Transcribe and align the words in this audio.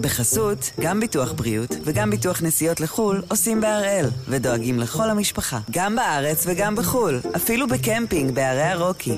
בחסות, 0.00 0.70
גם 0.80 1.00
ביטוח 1.00 1.32
בריאות 1.32 1.76
וגם 1.84 2.10
ביטוח 2.10 2.42
נסיעות 2.42 2.80
לחו"ל 2.80 3.22
עושים 3.28 3.60
בהראל, 3.60 4.06
ודואגים 4.28 4.78
לכל 4.78 5.10
המשפחה, 5.10 5.58
גם 5.70 5.96
בארץ 5.96 6.44
וגם 6.46 6.76
בחו"ל, 6.76 7.20
אפילו 7.36 7.66
בקמפינג 7.68 8.34
בערי 8.34 8.62
הרוקי. 8.62 9.16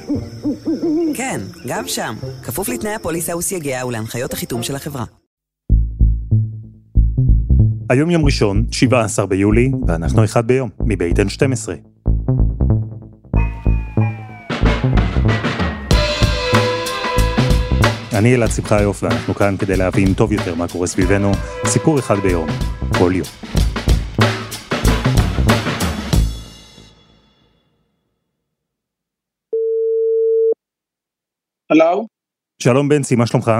כן, 1.14 1.40
גם 1.66 1.88
שם, 1.88 2.14
כפוף 2.42 2.68
לתנאי 2.68 2.94
הפוליסה 2.94 3.36
וסייגיה 3.36 3.86
ולהנחיות 3.86 4.32
החיתום 4.32 4.62
של 4.62 4.76
החברה. 4.76 5.04
היום 7.90 8.10
יום 8.10 8.24
ראשון, 8.24 8.64
17 8.70 9.26
ביולי, 9.26 9.70
ואנחנו 9.88 10.24
אחד 10.24 10.46
ביום, 10.46 10.70
מבית 10.80 11.18
N12. 11.18 11.91
אני 18.18 18.34
אלעד 18.34 18.48
שמחיוף 18.56 19.02
ואנחנו 19.02 19.34
כאן 19.34 19.54
כדי 19.60 19.76
להבין 19.76 20.14
טוב 20.16 20.32
יותר 20.32 20.54
מה 20.54 20.68
קורה 20.72 20.86
סביבנו, 20.86 21.30
סיפור 21.66 21.98
אחד 21.98 22.14
ביום, 22.22 22.46
כל 22.98 23.12
יום. 23.14 23.26
הלו? 31.70 32.06
שלום 32.62 32.88
בנצי, 32.88 33.16
מה 33.16 33.26
שלומך? 33.26 33.50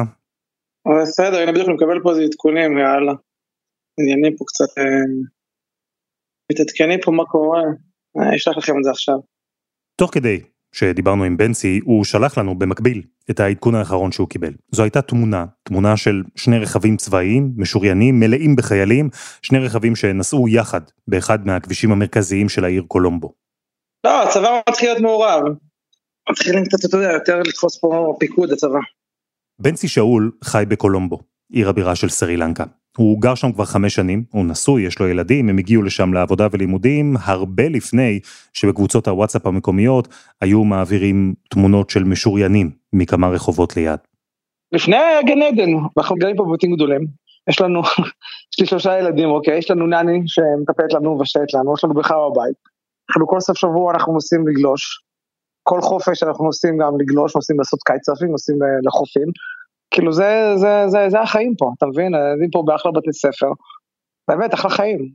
בסדר, 1.03 1.39
הנה 1.39 1.53
בדיוק 1.53 1.69
אני 1.69 1.75
מקבל 1.75 2.01
פה 2.03 2.11
איזה 2.11 2.23
עדכונים, 2.23 2.79
יאללה. 2.79 3.13
עניינים 4.01 4.37
פה 4.37 4.45
קצת... 4.49 4.79
אה, 4.79 4.85
מתעדכנים 6.53 7.01
פה 7.05 7.11
מה 7.11 7.25
קורה, 7.25 7.63
אני 8.17 8.37
אשלח 8.37 8.57
לכם 8.57 8.73
את 8.79 8.85
זה 8.85 8.91
עכשיו. 8.91 9.19
תוך 9.97 10.15
כדי 10.15 10.41
שדיברנו 10.73 11.25
עם 11.25 11.37
בנצי, 11.37 11.81
הוא 11.85 12.05
שלח 12.05 12.39
לנו 12.39 12.59
במקביל 12.59 13.03
את 13.31 13.41
העדכון 13.41 13.75
האחרון 13.75 14.13
שהוא 14.13 14.29
קיבל. 14.29 14.53
זו 14.71 14.83
הייתה 14.83 15.03
תמונה, 15.03 15.45
תמונה 15.63 15.97
של 15.97 16.23
שני 16.37 16.59
רכבים 16.59 16.97
צבאיים, 16.97 17.53
משוריינים, 17.57 18.21
מלאים 18.21 18.57
בחיילים, 18.57 19.09
שני 19.43 19.59
רכבים 19.59 19.97
שנסעו 19.97 20.49
יחד 20.49 20.81
באחד 21.09 21.47
מהכבישים 21.47 21.93
המרכזיים 21.93 22.49
של 22.49 22.65
העיר 22.65 22.85
קולומבו. 22.89 23.33
לא, 24.07 24.23
הצבא 24.23 24.61
מתחיל 24.69 24.89
להיות 24.89 25.01
מעורב. 25.01 25.43
מתחילים 26.31 26.65
קצת, 26.65 26.85
אתה 26.89 26.97
יודע, 26.97 27.13
יותר 27.13 27.41
לתפוס 27.41 27.79
פה 27.81 28.17
פיקוד 28.21 28.53
הצבא. 28.53 28.79
בנצי 29.59 29.89
שאול 29.89 30.33
חי 30.45 30.65
בקולומבו, 30.69 31.19
עיר 31.53 31.69
הבירה 31.69 31.95
של 31.95 32.09
סרי 32.09 32.37
לנקה. 32.37 32.65
הוא 32.97 33.21
גר 33.21 33.35
שם 33.35 33.53
כבר 33.53 33.65
חמש 33.65 33.95
שנים, 33.95 34.25
הוא 34.31 34.45
נשוי, 34.45 34.83
יש 34.83 34.99
לו 34.99 35.09
ילדים, 35.09 35.49
הם 35.49 35.59
הגיעו 35.59 35.83
לשם 35.83 36.13
לעבודה 36.13 36.47
ולימודים 36.51 37.17
הרבה 37.23 37.69
לפני 37.69 38.21
שבקבוצות 38.53 39.09
הוואטסאפ 39.09 39.47
המקומיות 39.47 40.09
היו 40.41 40.65
מעבירים 40.65 41.35
תמונות 41.51 41.91
של 41.91 42.05
משוריינים 42.05 42.71
מכמה 42.93 43.29
רחובות 43.29 43.77
ליד. 43.77 43.99
לפני 44.73 44.97
גן 45.27 45.43
עדן, 45.43 45.71
אנחנו 45.99 46.17
גרים 46.17 46.37
פה 46.37 46.45
בבתים 46.45 46.75
גדולים, 46.75 47.07
יש 47.51 47.61
לנו, 47.61 47.81
יש 48.53 48.61
לי 48.61 48.67
שלושה 48.67 48.99
ילדים, 48.99 49.31
אוקיי, 49.31 49.59
יש 49.59 49.71
לנו 49.71 49.87
נני 49.87 50.23
שמטפלת 50.27 50.93
לנו 50.93 51.11
ומבשלת 51.11 51.55
לנו, 51.55 51.75
יש 51.75 51.85
לנו 51.85 51.95
בריכה 51.95 52.15
בבית. 52.15 52.57
אנחנו 53.11 53.27
כל 53.27 53.41
סוף 53.41 53.59
שבוע 53.59 53.93
אנחנו 53.93 54.13
נוסעים 54.13 54.49
לגלוש, 54.49 55.05
כל 55.63 55.81
חופש 55.81 56.23
אנחנו 56.23 56.45
נוסעים 56.45 56.79
גם 56.79 57.01
לגלוש, 57.01 57.37
נוסעים 57.37 57.59
לעשות 57.59 57.83
קייטסאפים, 57.83 58.31
נוסעים 58.31 58.59
לחופים. 58.83 59.29
כאילו 59.93 60.13
זה, 60.13 60.53
זה, 60.57 60.85
זה, 60.89 60.99
זה 61.09 61.21
החיים 61.21 61.55
פה, 61.59 61.73
אתה 61.79 61.87
מבין? 61.87 62.15
הילדים 62.15 62.51
פה 62.51 62.63
באחלה 62.67 62.93
בתי 62.93 63.13
ספר. 63.13 63.47
באמת, 64.29 64.55
אחלה 64.55 64.71
חיים. 64.71 65.13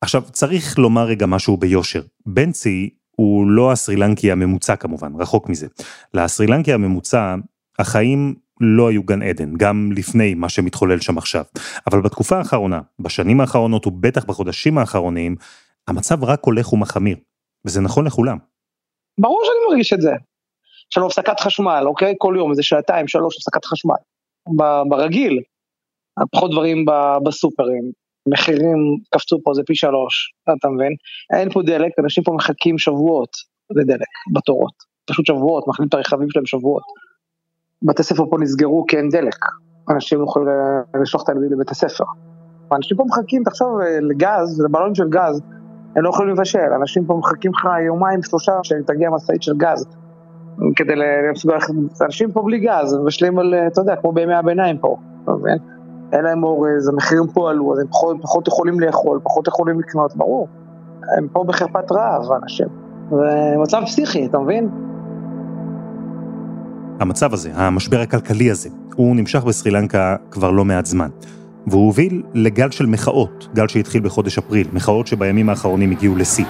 עכשיו, 0.00 0.22
צריך 0.22 0.78
לומר 0.78 1.04
רגע 1.04 1.26
משהו 1.26 1.56
ביושר. 1.56 2.02
בנצי 2.26 2.90
הוא 3.10 3.46
לא 3.46 3.72
הסרילנקי 3.72 4.32
הממוצע 4.32 4.76
כמובן, 4.76 5.12
רחוק 5.18 5.48
מזה. 5.48 5.66
לסרילנקי 6.14 6.72
הממוצע, 6.72 7.34
החיים 7.78 8.34
לא 8.60 8.88
היו 8.88 9.02
גן 9.02 9.22
עדן, 9.22 9.54
גם 9.56 9.90
לפני 9.96 10.34
מה 10.34 10.48
שמתחולל 10.48 11.00
שם 11.00 11.18
עכשיו. 11.18 11.44
אבל 11.90 12.00
בתקופה 12.00 12.38
האחרונה, 12.38 12.80
בשנים 12.98 13.40
האחרונות 13.40 13.86
ובטח 13.86 14.24
בחודשים 14.24 14.78
האחרונים, 14.78 15.36
המצב 15.88 16.24
רק 16.24 16.44
הולך 16.44 16.72
ומחמיר. 16.72 17.16
וזה 17.66 17.80
נכון 17.80 18.06
לכולם. 18.06 18.38
ברור 19.20 19.42
שאני 19.44 19.70
מרגיש 19.70 19.92
את 19.92 20.00
זה. 20.00 20.12
יש 20.90 20.96
לנו 20.96 21.06
הפסקת 21.06 21.40
חשמל, 21.40 21.84
אוקיי? 21.86 22.14
כל 22.18 22.34
יום, 22.38 22.50
איזה 22.50 22.62
שעתיים, 22.62 23.08
שלוש, 23.08 23.36
הפסקת 23.36 23.64
חשמל. 23.64 23.94
ברגיל, 24.88 25.40
פחות 26.32 26.50
דברים 26.50 26.84
בסופרים, 27.26 27.90
מחירים 28.28 28.76
קפצו 29.14 29.38
פה 29.44 29.54
זה 29.54 29.62
פי 29.66 29.74
שלוש, 29.74 30.32
אתה 30.58 30.68
מבין? 30.68 30.92
אין 31.38 31.50
פה 31.50 31.62
דלק, 31.62 31.92
אנשים 32.04 32.24
פה 32.24 32.32
מחכים 32.32 32.78
שבועות 32.78 33.30
לדלק, 33.70 34.08
בתורות. 34.34 34.72
פשוט 35.10 35.26
שבועות, 35.26 35.68
מחליטים 35.68 35.88
את 35.88 35.94
הרכבים 35.94 36.30
שלהם 36.30 36.46
שבועות. 36.46 36.82
בתי 37.82 38.02
ספר 38.02 38.24
פה 38.30 38.36
נסגרו 38.40 38.84
כי 38.88 38.96
אין 38.96 39.08
דלק, 39.08 39.38
אנשים 39.90 40.22
יכולים 40.22 40.48
לשלוח 41.02 41.22
את 41.22 41.28
הילדים 41.28 41.52
לבית 41.52 41.70
הספר. 41.70 42.04
אנשים 42.76 42.96
פה 42.96 43.04
מחכים, 43.08 43.42
תחשוב, 43.44 43.68
לגז, 44.10 44.62
לבלון 44.64 44.94
של 44.94 45.08
גז, 45.08 45.42
הם 45.96 46.02
לא 46.02 46.10
יכולים 46.10 46.34
לבשל, 46.34 46.72
אנשים 46.80 47.04
פה 47.06 47.14
מחכים 47.14 47.50
לך 47.54 47.68
יומיים, 47.86 48.22
שלושה, 48.22 48.52
שתגיע 48.62 49.10
משאית 49.10 49.42
של 49.42 49.56
גז. 49.56 49.86
כדי 50.76 50.92
למסוגל, 50.96 51.56
אנשים 52.04 52.32
פה 52.32 52.42
בלי 52.42 52.58
גז, 52.58 52.94
מבשלים 52.94 53.38
על, 53.38 53.54
אתה 53.66 53.80
יודע, 53.80 53.96
כמו 53.96 54.12
בימי 54.12 54.34
הביניים 54.34 54.78
פה, 54.78 54.96
אתה 55.24 55.32
מבין? 55.32 55.58
אין 56.12 56.24
להם 56.24 56.44
אורז, 56.44 56.88
המחירים 56.88 57.26
פה 57.32 57.50
עלו, 57.50 57.72
אז 57.72 57.78
הם 57.78 57.86
פחות, 57.86 58.16
פחות 58.22 58.48
יכולים 58.48 58.80
לאכול, 58.80 59.20
פחות 59.22 59.48
יכולים 59.48 59.80
לקנות, 59.80 60.16
ברור. 60.16 60.48
הם 61.18 61.28
פה 61.32 61.44
בחרפת 61.44 61.92
רעב, 61.92 62.32
האנשים. 62.32 62.66
ומצב 63.10 63.82
פסיכי, 63.86 64.26
אתה 64.26 64.38
מבין? 64.38 64.68
המצב 67.00 67.32
הזה, 67.32 67.50
המשבר 67.54 68.00
הכלכלי 68.00 68.50
הזה, 68.50 68.68
הוא 68.96 69.16
נמשך 69.16 69.44
בסרי 69.44 69.70
לנקה 69.72 70.16
כבר 70.30 70.50
לא 70.50 70.64
מעט 70.64 70.86
זמן. 70.86 71.08
והוא 71.66 71.86
הוביל 71.86 72.22
לגל 72.34 72.70
של 72.70 72.86
מחאות, 72.86 73.48
גל 73.54 73.68
שהתחיל 73.68 74.02
בחודש 74.02 74.38
אפריל, 74.38 74.68
מחאות 74.72 75.06
שבימים 75.06 75.48
האחרונים 75.48 75.90
הגיעו 75.90 76.16
לשיא. 76.16 76.44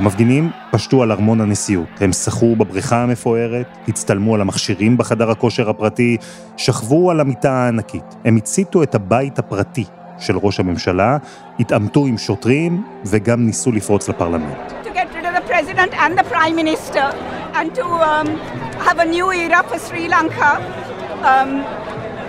המפגינים 0.00 0.50
פשטו 0.70 1.02
על 1.02 1.12
ארמון 1.12 1.40
הנשיאות, 1.40 1.88
הם 2.00 2.12
שחו 2.12 2.56
בבריכה 2.56 3.02
המפוארת, 3.02 3.66
הצטלמו 3.88 4.34
על 4.34 4.40
המכשירים 4.40 4.96
בחדר 4.96 5.30
הכושר 5.30 5.70
הפרטי, 5.70 6.16
שכבו 6.56 7.10
על 7.10 7.20
המיטה 7.20 7.52
הענקית. 7.52 8.04
הם 8.24 8.36
הציתו 8.36 8.82
את 8.82 8.94
הבית 8.94 9.38
הפרטי 9.38 9.84
של 10.18 10.36
ראש 10.36 10.60
הממשלה, 10.60 11.16
התעמתו 11.60 12.06
עם 12.06 12.18
שוטרים 12.18 12.82
וגם 13.04 13.46
ניסו 13.46 13.72
לפרוץ 13.72 14.08
לפרלמנט. 14.08 14.56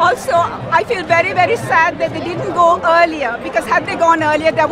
Also, 0.09 0.37
I 0.79 0.81
feel 0.89 1.03
very, 1.15 1.33
very 1.41 1.57
sad 1.69 1.91
that 2.01 2.11
they 2.15 2.23
didn't 2.29 2.53
go 2.61 2.69
earlier, 2.99 3.33
because 3.45 3.65
had 3.73 3.83
they 3.87 3.97
gone 4.05 4.21
earlier, 4.31 4.51
have 4.61 4.71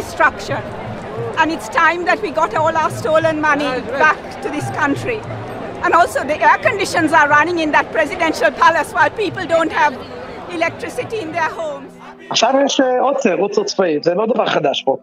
destruction. 0.00 0.60
And 1.40 1.52
it's 1.54 1.68
time 1.68 2.00
that 2.08 2.18
we 2.24 2.30
got 2.42 2.52
all 2.60 2.74
our 2.82 2.90
stolen 3.00 3.36
money 3.40 3.70
back 4.04 4.20
to 4.42 4.48
this 4.56 4.66
country. 4.80 5.18
And 5.84 5.90
also 5.94 6.18
the 6.32 6.38
air 6.48 6.58
conditions 6.68 7.10
are 7.18 7.28
running 7.36 7.58
in 7.64 7.70
that 7.76 7.86
presidential 7.96 8.50
palace 8.62 8.90
while 8.96 9.12
people 9.24 9.44
don't 9.54 9.72
have 9.82 9.94
electricity 10.56 11.18
in 11.24 11.30
their 11.32 11.50
homes. 11.60 11.92
עכשיו 12.30 12.54
יש 12.66 12.80
עוצר, 13.00 13.34
עוצר 13.34 13.64
צבאי, 13.64 13.98
זה 14.02 14.14
לא 14.14 14.26
דבר 14.26 14.46
חדש 14.46 14.82
פה. 14.82 14.96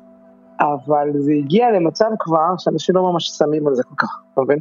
אבל 0.60 1.08
זה 1.20 1.32
הגיע 1.38 1.72
למצב 1.72 2.06
כבר 2.20 2.58
שאנשים 2.58 2.96
לא 2.96 3.12
ממש 3.12 3.28
שמים 3.28 3.68
על 3.68 3.76
זה 3.76 3.84
כל 3.84 3.96
כך, 3.98 4.20
אתה 4.34 4.42
מבין? 4.42 4.60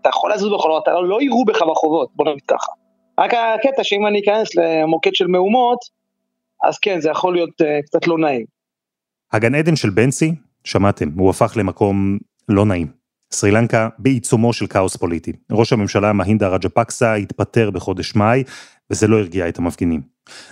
אתה 0.00 0.08
יכול 0.08 0.32
לזוז 0.32 0.52
בחולות, 0.52 0.82
אתה 0.82 1.00
לא 1.00 1.22
יראו 1.22 1.44
בך 1.44 1.62
ברחובות, 1.62 2.08
בוא 2.16 2.24
נגיד 2.24 2.42
ככה. 2.48 2.72
רק 3.18 3.34
הקטע 3.34 3.84
שאם 3.84 4.06
אני 4.06 4.20
אכנס 4.20 4.54
למוקד 4.54 5.14
של 5.14 5.26
מהומות, 5.26 5.78
אז 6.64 6.78
כן, 6.78 7.00
זה 7.00 7.10
יכול 7.10 7.34
להיות 7.34 7.50
uh, 7.50 7.86
קצת 7.86 8.06
לא 8.06 8.18
נעים. 8.18 8.46
הגן 9.32 9.54
עדן 9.54 9.76
של 9.76 9.90
בנצי 9.90 10.34
שמעתם, 10.64 11.08
הוא 11.16 11.30
הפך 11.30 11.52
למקום 11.56 12.18
לא 12.48 12.66
נעים. 12.66 12.86
סרי 13.32 13.50
לנקה 13.50 13.88
בעיצומו 13.98 14.52
של 14.52 14.66
כאוס 14.66 14.96
פוליטי. 14.96 15.32
ראש 15.52 15.72
הממשלה 15.72 16.12
מהינדה 16.12 16.48
רג'פקסה 16.48 17.14
התפטר 17.14 17.70
בחודש 17.70 18.14
מאי, 18.14 18.42
וזה 18.90 19.06
לא 19.06 19.18
הרגיע 19.18 19.48
את 19.48 19.58
המפגינים. 19.58 20.00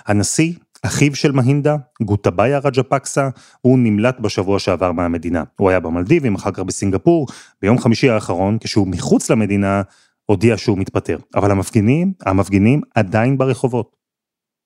הנשיא, 0.06 0.52
אחיו 0.82 1.14
של 1.14 1.32
מהינדה, 1.32 1.76
גוטבאיה 2.02 2.58
רג'פקסה, 2.58 3.28
הוא 3.60 3.78
נמלט 3.78 4.20
בשבוע 4.20 4.58
שעבר 4.58 4.92
מהמדינה. 4.92 5.44
הוא 5.60 5.70
היה 5.70 5.80
במלדיבים, 5.80 6.34
אחר 6.34 6.50
כך 6.50 6.58
בסינגפור, 6.58 7.26
ביום 7.62 7.78
חמישי 7.78 8.10
האחרון, 8.10 8.58
כשהוא 8.60 8.88
מחוץ 8.88 9.30
למדינה, 9.30 9.82
הודיע 10.26 10.56
שהוא 10.56 10.78
מתפטר. 10.78 11.18
אבל 11.36 11.50
המפגינים, 11.50 12.12
המפגינים 12.26 12.80
עדיין 12.94 13.38
ברחובות. 13.38 13.96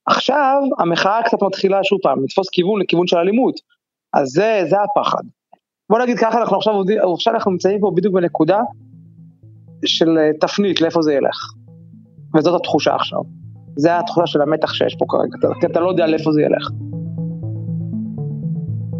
עכשיו 0.07 0.63
המחאה 0.79 1.21
קצת 1.25 1.39
מתחילה 1.43 1.85
שוב 1.85 1.99
פעם, 2.03 2.25
לתפוס 2.25 2.49
כיוון 2.53 2.81
לכיוון 2.81 3.07
של 3.07 3.17
אלימות. 3.17 3.55
אז 4.13 4.29
זה, 4.29 4.63
זה 4.69 4.77
הפחד. 4.83 5.23
בוא 5.91 5.99
נגיד 5.99 6.19
ככה, 6.19 6.41
אנחנו 6.41 6.57
עכשיו, 6.57 6.75
עכשיו 7.15 7.35
אנחנו 7.35 7.51
נמצאים 7.51 7.81
פה 7.81 7.93
בדיוק 7.97 8.15
בנקודה 8.15 8.61
של 9.85 10.19
אה, 10.19 10.31
תפנית 10.41 10.81
לאיפה 10.81 11.03
זה 11.03 11.13
ילך. 11.13 11.53
וזאת 12.37 12.61
התחושה 12.61 12.95
עכשיו. 12.95 13.19
זה 13.77 13.99
התחושה 13.99 14.27
של 14.27 14.43
המתח 14.43 14.73
שיש 14.73 14.97
פה 14.99 15.05
כרגע, 15.09 15.55
כי 15.61 15.67
אתה 15.67 15.81
לא 15.81 15.89
יודע 15.89 16.07
לאיפה 16.07 16.33
זה 16.33 16.43
ילך. 16.43 16.71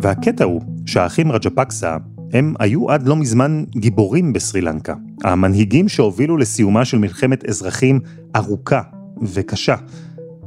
והקטע 0.01 0.45
הוא 0.45 0.61
שהאחים 0.87 1.33
רג'פקסה 1.33 1.97
הם 2.33 2.55
היו 2.59 2.91
עד 2.91 3.09
לא 3.09 3.17
מזמן 3.17 3.65
גיבורים 3.77 4.33
בסרי 4.33 4.61
לנקה. 4.61 4.95
המנהיגים 5.25 5.89
שהובילו 5.89 6.37
לסיומה 6.37 6.85
של 6.85 6.99
מלחמת 6.99 7.49
אזרחים 7.49 8.01
ארוכה 8.37 8.83
וקשה. 9.23 9.77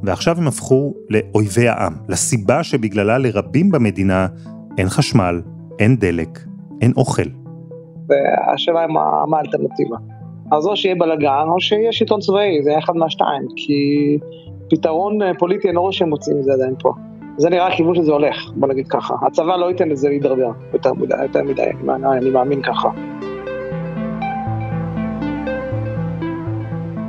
ועכשיו 0.03 0.37
הם 0.37 0.47
הפכו 0.47 0.93
לאויבי 1.09 1.67
העם, 1.67 1.93
לסיבה 2.09 2.63
שבגללה 2.63 3.17
לרבים 3.17 3.71
במדינה 3.71 4.27
אין 4.77 4.89
חשמל, 4.89 5.41
דלק, 5.95 6.39
אין 6.81 6.91
אוכל. 6.97 7.29
והשאלה 8.09 8.79
היא 8.79 8.89
מה 9.27 9.37
האלטרנטיבה. 9.37 9.97
אז 10.51 10.67
או 10.67 10.77
שיהיה 10.77 10.95
בלאגן 10.95 11.45
או 11.47 11.61
שיהיה 11.61 11.91
שלטון 11.91 12.19
צבאי, 12.19 12.63
זה 12.63 12.77
אחד 12.77 12.95
מהשתיים, 12.95 13.47
כי 13.55 14.17
פתרון 14.69 15.21
אה, 15.21 15.31
פוליטי 15.39 15.67
אני 15.67 15.75
לא 15.75 15.81
רואה 15.81 15.91
שהם 15.91 16.09
מוצאים 16.09 16.37
את 16.37 16.43
זה 16.43 16.53
עדיין 16.53 16.73
פה. 16.79 16.93
זה 17.37 17.49
נראה 17.49 17.67
הכיוון 17.67 17.95
שזה 17.95 18.11
הולך, 18.11 18.51
בוא 18.55 18.67
נגיד 18.67 18.87
ככה. 18.87 19.15
הצבא 19.21 19.55
לא 19.55 19.69
ייתן 19.69 19.89
לזה 19.89 20.09
להידרדר 20.09 20.51
יותר 20.73 20.93
מדי, 20.93 21.15
יותר 21.23 21.43
מדי, 21.43 21.69
אני, 21.89 22.17
אני 22.17 22.29
מאמין 22.29 22.61
ככה. 22.61 22.89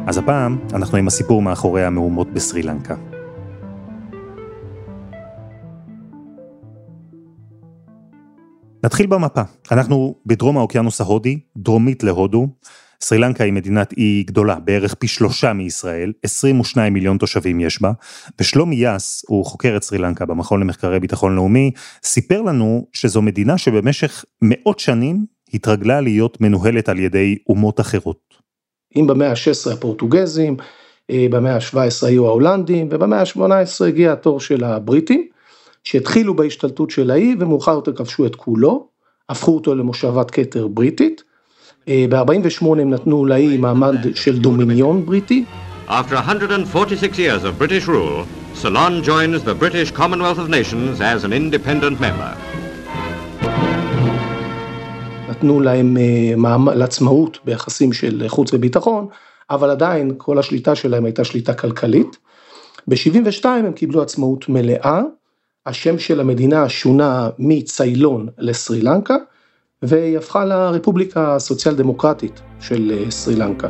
אז 0.06 0.18
הפעם 0.18 0.58
אנחנו 0.74 0.98
עם 0.98 1.06
הסיפור 1.06 1.42
מאחורי 1.42 1.84
המהומות 1.84 2.32
בסרי 2.32 2.62
לנקה. 2.62 2.94
נתחיל 8.84 9.06
במפה. 9.06 9.42
אנחנו 9.70 10.14
בדרום 10.26 10.56
האוקיינוס 10.56 11.00
ההודי, 11.00 11.38
דרומית 11.56 12.02
להודו. 12.02 12.48
סרי 13.00 13.18
לנקה 13.18 13.44
היא 13.44 13.52
מדינת 13.52 13.92
אי 13.92 14.22
גדולה, 14.26 14.54
בערך 14.54 14.94
פי 14.94 15.08
שלושה 15.08 15.52
מישראל, 15.52 16.12
22 16.22 16.92
מיליון 16.92 17.18
תושבים 17.18 17.60
יש 17.60 17.82
בה, 17.82 17.92
ושלומי 18.40 18.76
יאס, 18.76 19.24
הוא 19.28 19.44
חוקר 19.44 19.76
את 19.76 19.82
סרי 19.82 19.98
לנקה 19.98 20.26
במכון 20.26 20.60
למחקרי 20.60 21.00
ביטחון 21.00 21.36
לאומי, 21.36 21.70
סיפר 22.02 22.42
לנו 22.42 22.86
שזו 22.92 23.22
מדינה 23.22 23.58
שבמשך 23.58 24.24
מאות 24.42 24.78
שנים 24.78 25.24
התרגלה 25.54 26.00
להיות 26.00 26.40
מנוהלת 26.40 26.88
על 26.88 26.98
ידי 26.98 27.38
אומות 27.48 27.80
אחרות. 27.80 28.34
אם 28.96 29.06
במאה 29.06 29.30
ה-16 29.30 29.72
הפורטוגזים, 29.72 30.56
אה, 31.10 31.26
במאה 31.30 31.54
ה-17 31.54 32.06
היו 32.06 32.26
ההולנדים, 32.26 32.88
ובמאה 32.90 33.20
ה-18 33.20 33.86
הגיע 33.86 34.12
התור 34.12 34.40
של 34.40 34.64
הבריטים, 34.64 35.28
שהתחילו 35.88 36.36
בהשתלטות 36.36 36.90
של 36.90 37.10
האי 37.10 37.34
ומאוחר 37.40 37.72
יותר 37.72 37.92
כבשו 37.92 38.26
את 38.26 38.36
כולו, 38.36 38.88
הפכו 39.28 39.54
אותו 39.54 39.74
למושבת 39.74 40.30
כתר 40.30 40.66
בריטית. 40.66 41.22
אה, 41.88 42.04
ב-48 42.08 42.66
הם 42.66 42.90
נתנו 42.90 43.26
לאי 43.26 43.56
מעמד 43.56 43.96
של 44.14 44.38
דומיניון 44.38 45.06
בריטי. 45.06 45.44
After 45.88 46.14
146 46.14 47.18
years 47.18 47.44
of 47.44 47.62
British 47.62 47.86
rule, 47.88 48.26
Ceylon 48.62 49.02
joins 49.02 49.42
the 49.44 49.54
British 49.62 49.90
Commonwealth 49.90 50.38
of 50.38 50.48
Nations 50.50 51.00
as 51.00 51.24
an 51.24 51.32
independent 51.32 52.00
member. 52.00 52.34
נתנו 55.28 55.60
להם 55.60 55.96
אה, 55.96 56.36
מעמד, 56.36 56.82
עצמאות 56.82 57.38
ביחסים 57.44 57.92
של 57.92 58.24
חוץ 58.28 58.54
וביטחון, 58.54 59.06
אבל 59.50 59.70
עדיין 59.70 60.12
כל 60.16 60.38
השליטה 60.38 60.74
שלהם 60.74 61.04
הייתה 61.04 61.24
שליטה 61.24 61.54
כלכלית. 61.54 62.18
ב-72 62.88 63.46
הם 63.46 63.72
קיבלו 63.72 64.02
עצמאות 64.02 64.48
מלאה, 64.48 65.00
השם 65.68 65.98
של 65.98 66.20
המדינה 66.20 66.68
שונה 66.68 67.30
מציילון 67.38 68.26
לסרי 68.38 68.80
לנקה, 68.80 69.16
והיא 69.82 70.18
הפכה 70.18 70.44
לרפובליקה 70.44 71.34
הסוציאל 71.34 71.74
דמוקרטית 71.74 72.40
של 72.60 72.92
אה, 72.94 73.10
סרי 73.10 73.36
לנקה. 73.36 73.68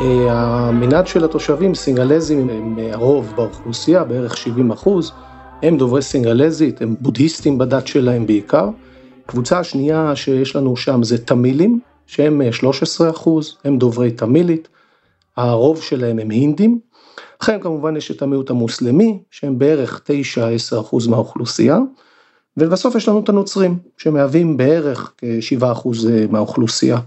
אה, 0.00 0.32
המנעד 0.68 1.06
של 1.06 1.24
התושבים, 1.24 1.74
סינגלזים 1.74 2.50
הם 2.50 2.78
הרוב 2.92 3.32
באוכלוסייה, 3.36 4.04
בערך 4.04 4.36
70 4.36 4.70
אחוז, 4.70 5.12
הם 5.62 5.76
דוברי 5.76 6.02
סינגלזית, 6.02 6.82
הם 6.82 6.96
בודהיסטים 7.00 7.58
בדת 7.58 7.86
שלהם 7.86 8.26
בעיקר. 8.26 8.68
קבוצה 9.26 9.58
השנייה 9.58 10.16
שיש 10.16 10.56
לנו 10.56 10.76
שם 10.76 11.02
זה 11.02 11.18
תמילים, 11.18 11.80
שהם 12.06 12.52
13 12.52 13.10
אחוז, 13.10 13.56
הם 13.64 13.78
דוברי 13.78 14.10
תמילית. 14.10 14.68
הרוב 15.36 15.82
שלהם 15.82 16.18
הם 16.18 16.30
הינדים. 16.30 16.78
לכן 17.42 17.60
כמובן 17.60 17.96
יש 17.96 18.10
את 18.10 18.22
המיעוט 18.22 18.50
המוסלמי, 18.50 19.22
שהם 19.30 19.58
בערך 19.58 20.02
9-10 20.76 20.80
אחוז 20.80 21.06
מהאוכלוסייה. 21.06 21.78
ובסוף 22.56 22.94
יש 22.94 23.08
לנו 23.08 23.20
את 23.20 23.28
הנוצרים, 23.28 23.78
שמהווים 23.96 24.56
בערך 24.56 25.12
כ-7 25.18 25.72
אחוז 25.72 26.10
אה, 26.10 26.24
מהאוכלוסייה. 26.30 26.98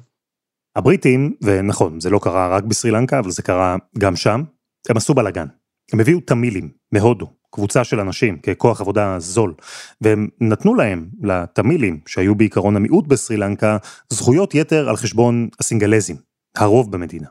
הבריטים, 0.75 1.33
ונכון, 1.41 1.99
זה 1.99 2.09
לא 2.09 2.19
קרה 2.23 2.47
רק 2.57 2.63
בסרי 2.63 2.91
אבל 3.19 3.31
זה 3.31 3.41
קרה 3.41 3.75
גם 3.97 4.15
שם, 4.15 4.43
הם 4.89 4.97
עשו 4.97 5.13
בלאגן. 5.13 5.45
הם 5.93 5.99
הביאו 5.99 6.19
תמילים 6.19 6.69
מהודו, 6.91 7.27
קבוצה 7.51 7.83
של 7.83 7.99
אנשים, 7.99 8.39
ככוח 8.39 8.81
עבודה 8.81 9.15
זול, 9.19 9.53
והם 10.01 10.27
נתנו 10.41 10.75
להם, 10.75 11.07
לתמילים, 11.21 11.99
שהיו 12.05 12.35
בעיקרון 12.35 12.75
המיעוט 12.75 13.07
בסרי 13.07 13.37
לנקה, 13.37 13.77
זכויות 14.09 14.55
יתר 14.55 14.89
על 14.89 14.95
חשבון 14.95 15.49
הסינגלזים, 15.59 16.15
הרוב 16.57 16.91
במדינה. 16.91 17.27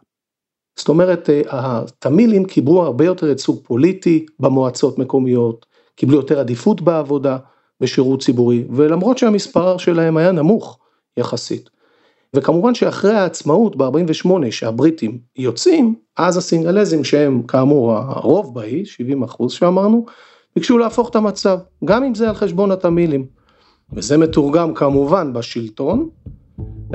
זאת 0.78 0.88
אומרת, 0.88 1.30
אה, 1.30 1.42
התמילים 1.50 2.44
קיבלו 2.44 2.82
הרבה 2.82 3.04
יותר 3.04 3.26
ייצוג 3.26 3.60
פוליטי 3.64 4.26
במועצות 4.40 4.98
מקומיות, 4.98 5.66
קיבלו 5.94 6.16
יותר 6.16 6.40
עדיפות 6.40 6.80
בעבודה, 6.80 7.38
בשירות 7.80 8.22
ציבורי, 8.22 8.64
ולמרות 8.70 9.18
שהמספר 9.18 9.78
שלהם 9.78 10.16
היה 10.16 10.32
נמוך 10.32 10.78
יחסית. 11.16 11.70
וכמובן 12.36 12.74
שאחרי 12.74 13.14
העצמאות 13.14 13.76
ב-48 13.76 14.30
שהבריטים 14.50 15.18
יוצאים, 15.36 15.94
אז 16.16 16.36
הסינגלזים 16.36 17.04
שהם 17.04 17.42
כאמור 17.42 17.92
הרוב 17.92 18.54
באי, 18.54 18.84
70 18.84 19.22
אחוז 19.22 19.52
שאמרנו, 19.52 20.06
ביקשו 20.56 20.78
להפוך 20.78 21.10
את 21.10 21.16
המצב, 21.16 21.58
גם 21.84 22.04
אם 22.04 22.14
זה 22.14 22.28
על 22.28 22.34
חשבון 22.34 22.70
התמילים. 22.70 23.26
וזה 23.92 24.16
מתורגם 24.16 24.74
כמובן 24.74 25.32
בשלטון, 25.32 26.08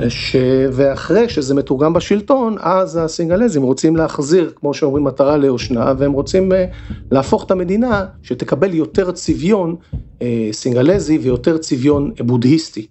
ש... 0.08 0.36
ואחרי 0.72 1.28
שזה 1.28 1.54
מתורגם 1.54 1.92
בשלטון, 1.92 2.56
אז 2.60 2.96
הסינגלזים 2.96 3.62
רוצים 3.62 3.96
להחזיר, 3.96 4.52
כמו 4.56 4.74
שאומרים, 4.74 5.04
מטרה 5.04 5.36
ליושנה, 5.36 5.92
והם 5.98 6.12
רוצים 6.12 6.52
אה, 6.52 6.64
להפוך 7.10 7.44
את 7.44 7.50
המדינה 7.50 8.06
שתקבל 8.22 8.74
יותר 8.74 9.10
צביון 9.10 9.76
אה, 10.22 10.48
סינגלזי 10.52 11.18
ויותר 11.18 11.58
צביון 11.58 12.12
בודהיסטי. 12.20 12.86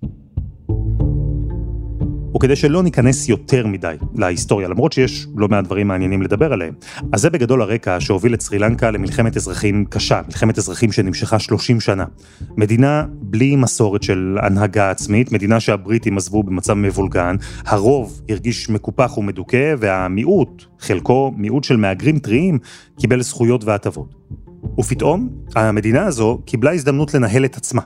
וכדי 2.44 2.56
שלא 2.56 2.84
ניכנס 2.84 3.30
יותר 3.30 3.68
מדי 3.68 3.96
להיסטוריה, 4.16 4.68
למרות 4.68 4.94
שיש 4.94 5.28
לא 5.36 5.48
מעט 5.48 5.66
דברים 5.66 5.88
מעניינים 5.88 6.22
לדבר 6.22 6.54
עליהם. 6.54 6.74
אז 7.12 7.22
זה 7.22 7.30
בגדול 7.30 7.62
הרקע 7.62 8.00
שהוביל 8.00 8.34
את 8.34 8.42
סרי 8.42 8.60
לנקה 8.60 8.92
למלחמת 8.92 9.38
אזרחים 9.38 9.86
קשה, 9.86 10.22
מלחמת 10.28 10.58
אזרחים 10.58 10.92
שנמשכה 10.92 11.40
30 11.40 11.80
שנה. 11.80 12.06
מדינה 12.58 13.06
בלי 13.10 13.56
מסורת 13.56 14.04
של 14.04 14.38
הנהגה 14.42 14.92
עצמית, 14.92 15.32
מדינה 15.32 15.60
שהבריטים 15.60 16.18
עזבו 16.18 16.44
במצב 16.44 16.74
מבולגן, 16.74 17.36
הרוב 17.66 18.22
הרגיש 18.30 18.70
מקופח 18.70 19.18
ומדוכא, 19.18 19.76
והמיעוט, 19.80 20.64
חלקו 20.80 21.34
מיעוט 21.38 21.64
של 21.64 21.78
מהגרים 21.78 22.20
טריים, 22.20 22.60
קיבל 23.00 23.22
זכויות 23.22 23.64
והטבות. 23.64 24.16
ופתאום, 24.80 25.30
המדינה 25.56 26.06
הזו 26.06 26.42
קיבלה 26.46 26.72
הזדמנות 26.72 27.14
לנהל 27.14 27.46
את 27.46 27.58
עצמה. 27.58 27.82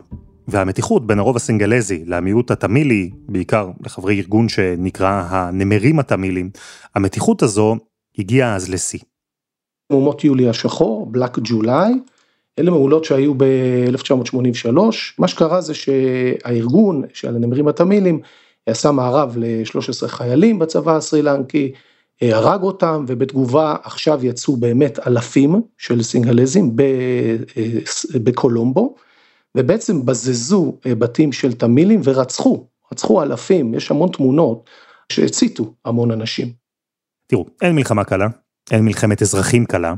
והמתיחות 0.47 1.07
בין 1.07 1.19
הרוב 1.19 1.35
הסינגלזי 1.35 2.03
למיעוט 2.05 2.51
התמילי, 2.51 3.11
בעיקר 3.29 3.69
לחברי 3.85 4.19
ארגון 4.19 4.49
שנקרא 4.49 5.23
הנמרים 5.29 5.99
התמילים, 5.99 6.49
המתיחות 6.95 7.43
הזו 7.43 7.75
הגיעה 8.17 8.55
אז 8.55 8.69
לשיא. 8.69 8.99
מהומות 9.89 10.23
יולי 10.23 10.49
השחור, 10.49 11.05
בלק 11.05 11.39
ג'ולי, 11.43 11.93
אלה 12.59 12.71
מהולות 12.71 13.05
שהיו 13.05 13.33
ב-1983, 13.37 14.71
מה 15.17 15.27
שקרה 15.27 15.61
זה 15.61 15.73
שהארגון 15.73 17.03
של 17.13 17.35
הנמרים 17.35 17.67
התמילים 17.67 18.19
עשה 18.65 18.91
מערב 18.91 19.37
ל-13 19.37 20.07
חיילים 20.07 20.59
בצבא 20.59 20.95
הסרי 20.95 21.21
לנקי, 21.21 21.71
הרג 22.21 22.61
אותם 22.61 23.05
ובתגובה 23.07 23.75
עכשיו 23.83 24.25
יצאו 24.25 24.57
באמת 24.57 25.07
אלפים 25.07 25.61
של 25.77 26.03
סינגלזים 26.03 26.75
בקולומבו. 28.13 28.95
ובעצם 29.57 30.05
בזזו 30.05 30.77
אה, 30.85 30.95
בתים 30.95 31.31
של 31.31 31.53
תמילים 31.53 32.01
ורצחו, 32.03 32.67
רצחו 32.91 33.23
אלפים, 33.23 33.73
יש 33.73 33.91
המון 33.91 34.09
תמונות 34.11 34.69
שהציתו 35.11 35.73
המון 35.85 36.11
אנשים. 36.11 36.53
תראו, 37.27 37.45
אין 37.61 37.75
מלחמה 37.75 38.03
קלה, 38.03 38.27
אין 38.71 38.85
מלחמת 38.85 39.21
אזרחים 39.21 39.65
קלה, 39.65 39.93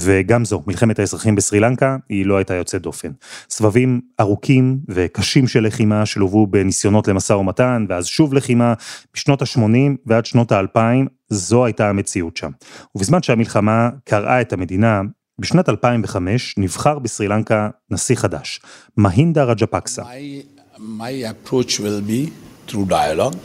וגם 0.00 0.44
זו, 0.44 0.62
מלחמת 0.66 0.98
האזרחים 0.98 1.34
בסרי 1.34 1.60
לנקה, 1.60 1.96
היא 2.08 2.26
לא 2.26 2.36
הייתה 2.36 2.54
יוצאת 2.54 2.82
דופן. 2.82 3.10
סבבים 3.50 4.00
ארוכים 4.20 4.78
וקשים 4.88 5.46
של 5.46 5.66
לחימה 5.66 6.06
שלוו 6.06 6.46
בניסיונות 6.46 7.08
למשא 7.08 7.32
ומתן, 7.32 7.86
ואז 7.88 8.06
שוב 8.06 8.34
לחימה, 8.34 8.74
בשנות 9.14 9.42
ה-80 9.42 9.96
ועד 10.06 10.26
שנות 10.26 10.52
ה-2000, 10.52 11.08
זו 11.28 11.64
הייתה 11.64 11.88
המציאות 11.88 12.36
שם. 12.36 12.50
ובזמן 12.94 13.22
שהמלחמה 13.22 13.90
קרעה 14.04 14.40
את 14.40 14.52
המדינה, 14.52 15.02
בשנת 15.40 15.68
2005 15.68 16.54
נבחר 16.58 16.98
בסרי 16.98 17.28
לנקה 17.28 17.68
נשיא 17.90 18.16
חדש, 18.16 18.60
מהינדה 18.96 19.44
רג'פקסה. 19.44 20.02
My, 20.02 20.78
my 20.78 21.24
approach 21.24 21.78
will 21.78 22.02
be 22.10 22.30
through 22.68 22.84
dialogue 22.88 23.36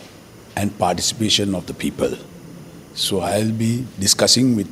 and 0.58 0.68
participation 0.80 1.56
of 1.56 1.64
the 1.70 1.74
people. 1.84 2.14
So 2.96 3.20
I'll 3.20 3.58
be 3.66 3.84
discussing 4.06 4.48
with 4.58 4.68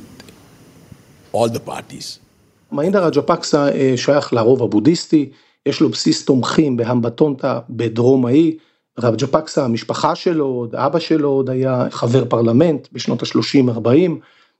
all 1.32 1.48
the 1.48 1.70
parties. 1.70 2.18
מהינדה 2.72 3.06
רג'פקסה 3.06 3.68
אה, 3.68 3.92
שייך 3.96 4.32
לרוב 4.32 4.62
הבודהיסטי, 4.62 5.30
יש 5.66 5.80
לו 5.80 5.88
בסיס 5.88 6.24
תומכים 6.24 6.76
בהמבטונטה 6.76 7.60
בדרום 7.70 8.26
האי, 8.26 8.56
רב 8.98 9.14
ג'פקסה 9.16 9.64
המשפחה 9.64 10.14
שלו, 10.14 10.46
עוד 10.46 10.74
אבא 10.74 10.98
שלו 10.98 11.28
עוד 11.28 11.50
היה 11.50 11.86
חבר 11.90 12.24
פרלמנט 12.24 12.88
בשנות 12.92 13.22
ה-30-40, 13.22 14.10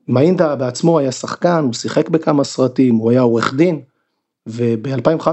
מאינדה 0.08 0.56
בעצמו 0.56 0.98
היה 0.98 1.12
שחקן, 1.12 1.64
הוא 1.64 1.72
שיחק 1.72 2.08
בכמה 2.08 2.44
סרטים, 2.44 2.96
הוא 2.96 3.10
היה 3.10 3.20
עורך 3.20 3.54
דין, 3.54 3.80
וב-2005 4.46 5.28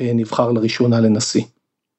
אה, 0.00 0.10
נבחר 0.14 0.52
לראשונה 0.52 1.00
לנשיא. 1.00 1.42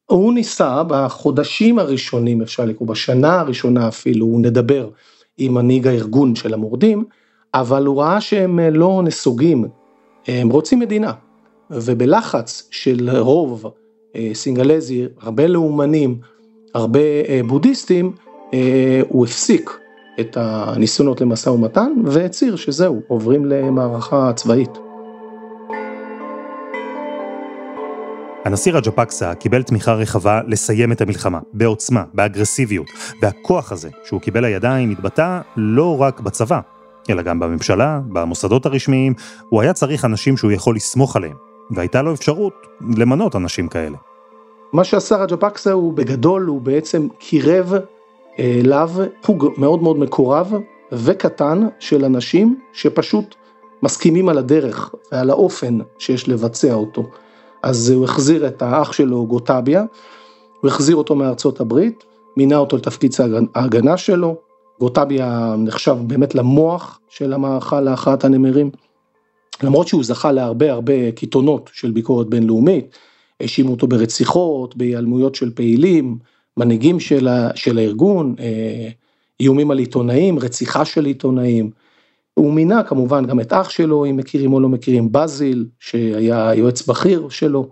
הוא 0.05 0.33
ניסה 0.33 0.83
בחודשים 0.87 1.79
הראשונים 1.79 2.41
אפשר 2.41 2.65
לקרוא, 2.65 2.87
בשנה 2.87 3.39
הראשונה 3.39 3.87
אפילו, 3.87 4.25
הוא 4.25 4.41
נדבר 4.41 4.89
עם 5.37 5.53
מנהיג 5.53 5.87
הארגון 5.87 6.35
של 6.35 6.53
המורדים, 6.53 7.03
אבל 7.53 7.85
הוא 7.85 8.01
ראה 8.01 8.21
שהם 8.21 8.59
אה, 8.59 8.69
לא 8.69 9.01
נסוגים, 9.03 9.65
הם 10.27 10.49
רוצים 10.49 10.79
מדינה, 10.79 11.13
ובלחץ 11.71 12.67
של 12.71 13.09
רוב 13.17 13.65
אה, 14.15 14.29
סינגלזי, 14.33 15.05
הרבה 15.21 15.47
לאומנים, 15.47 16.19
הרבה 16.73 16.99
בודהיסטים, 17.47 18.11
הוא 19.09 19.25
הפסיק 19.25 19.79
את 20.19 20.37
הניסיונות 20.39 21.21
למשא 21.21 21.49
ומתן 21.49 21.91
והצהיר 22.05 22.55
שזהו, 22.55 23.01
עוברים 23.07 23.45
למערכה 23.45 24.33
צבאית. 24.35 24.77
הנשיא 28.45 28.73
רג'פקסה 28.73 29.35
קיבל 29.35 29.63
תמיכה 29.63 29.93
רחבה 29.93 30.41
לסיים 30.47 30.91
את 30.91 31.01
המלחמה, 31.01 31.39
בעוצמה, 31.53 32.03
באגרסיביות, 32.13 32.87
והכוח 33.21 33.71
הזה 33.71 33.89
שהוא 34.05 34.21
קיבל 34.21 34.45
לידיים 34.45 34.91
התבטא 34.91 35.41
לא 35.57 36.01
רק 36.01 36.19
בצבא, 36.19 36.59
אלא 37.09 37.21
גם 37.21 37.39
בממשלה, 37.39 37.99
במוסדות 38.13 38.65
הרשמיים, 38.65 39.13
הוא 39.49 39.61
היה 39.61 39.73
צריך 39.73 40.05
אנשים 40.05 40.37
שהוא 40.37 40.51
יכול 40.51 40.75
לסמוך 40.75 41.15
עליהם, 41.15 41.35
והייתה 41.71 42.01
לו 42.01 42.13
אפשרות 42.13 42.53
למנות 42.97 43.35
אנשים 43.35 43.67
כאלה. 43.67 43.97
מה 44.73 44.83
שעשה 44.83 45.15
רג'פקסה 45.15 45.71
הוא 45.71 45.93
בגדול, 45.93 46.45
הוא 46.45 46.61
בעצם 46.61 47.07
קירב 47.17 47.73
אליו 48.39 48.89
חוג 49.23 49.45
מאוד 49.57 49.83
מאוד 49.83 49.99
מקורב 49.99 50.53
וקטן 50.91 51.67
של 51.79 52.05
אנשים 52.05 52.59
שפשוט 52.73 53.35
מסכימים 53.83 54.29
על 54.29 54.37
הדרך 54.37 54.95
ועל 55.11 55.29
האופן 55.29 55.77
שיש 55.97 56.29
לבצע 56.29 56.73
אותו. 56.73 57.03
אז 57.63 57.89
הוא 57.89 58.05
החזיר 58.05 58.47
את 58.47 58.61
האח 58.61 58.91
שלו 58.91 59.27
גוטביה, 59.27 59.83
הוא 60.61 60.67
החזיר 60.67 60.95
אותו 60.95 61.15
מארצות 61.15 61.59
הברית, 61.59 62.03
מינה 62.37 62.57
אותו 62.57 62.77
לתפקיד 62.77 63.13
ההגנה 63.55 63.97
שלו, 63.97 64.35
גוטביה 64.79 65.55
נחשב 65.57 65.95
באמת 66.07 66.35
למוח 66.35 66.99
של 67.09 67.33
המערכה 67.33 67.81
להכרעת 67.81 68.23
הנמרים, 68.23 68.71
למרות 69.63 69.87
שהוא 69.87 70.03
זכה 70.03 70.31
להרבה 70.31 70.71
הרבה 70.71 71.11
קיתונות 71.11 71.69
של 71.73 71.91
ביקורת 71.91 72.27
בינלאומית, 72.27 72.97
האשימו 73.39 73.71
אותו 73.71 73.87
ברציחות, 73.87 74.77
בהיעלמויות 74.77 75.35
של 75.35 75.51
פעילים, 75.55 76.17
מנהיגים 76.59 76.99
של, 76.99 77.27
ה, 77.27 77.49
של 77.55 77.77
הארגון, 77.77 78.35
אה, 78.39 78.89
איומים 79.39 79.71
על 79.71 79.77
עיתונאים, 79.77 80.39
רציחה 80.39 80.85
של 80.85 81.05
עיתונאים. 81.05 81.69
הוא 82.33 82.53
מינה 82.53 82.83
כמובן 82.83 83.25
גם 83.25 83.39
את 83.39 83.53
אח 83.53 83.69
שלו, 83.69 84.05
אם 84.05 84.17
מכירים 84.17 84.53
או 84.53 84.59
לא 84.59 84.69
מכירים, 84.69 85.11
בזיל, 85.11 85.65
שהיה 85.79 86.51
יועץ 86.55 86.87
בכיר 86.87 87.29
שלו, 87.29 87.69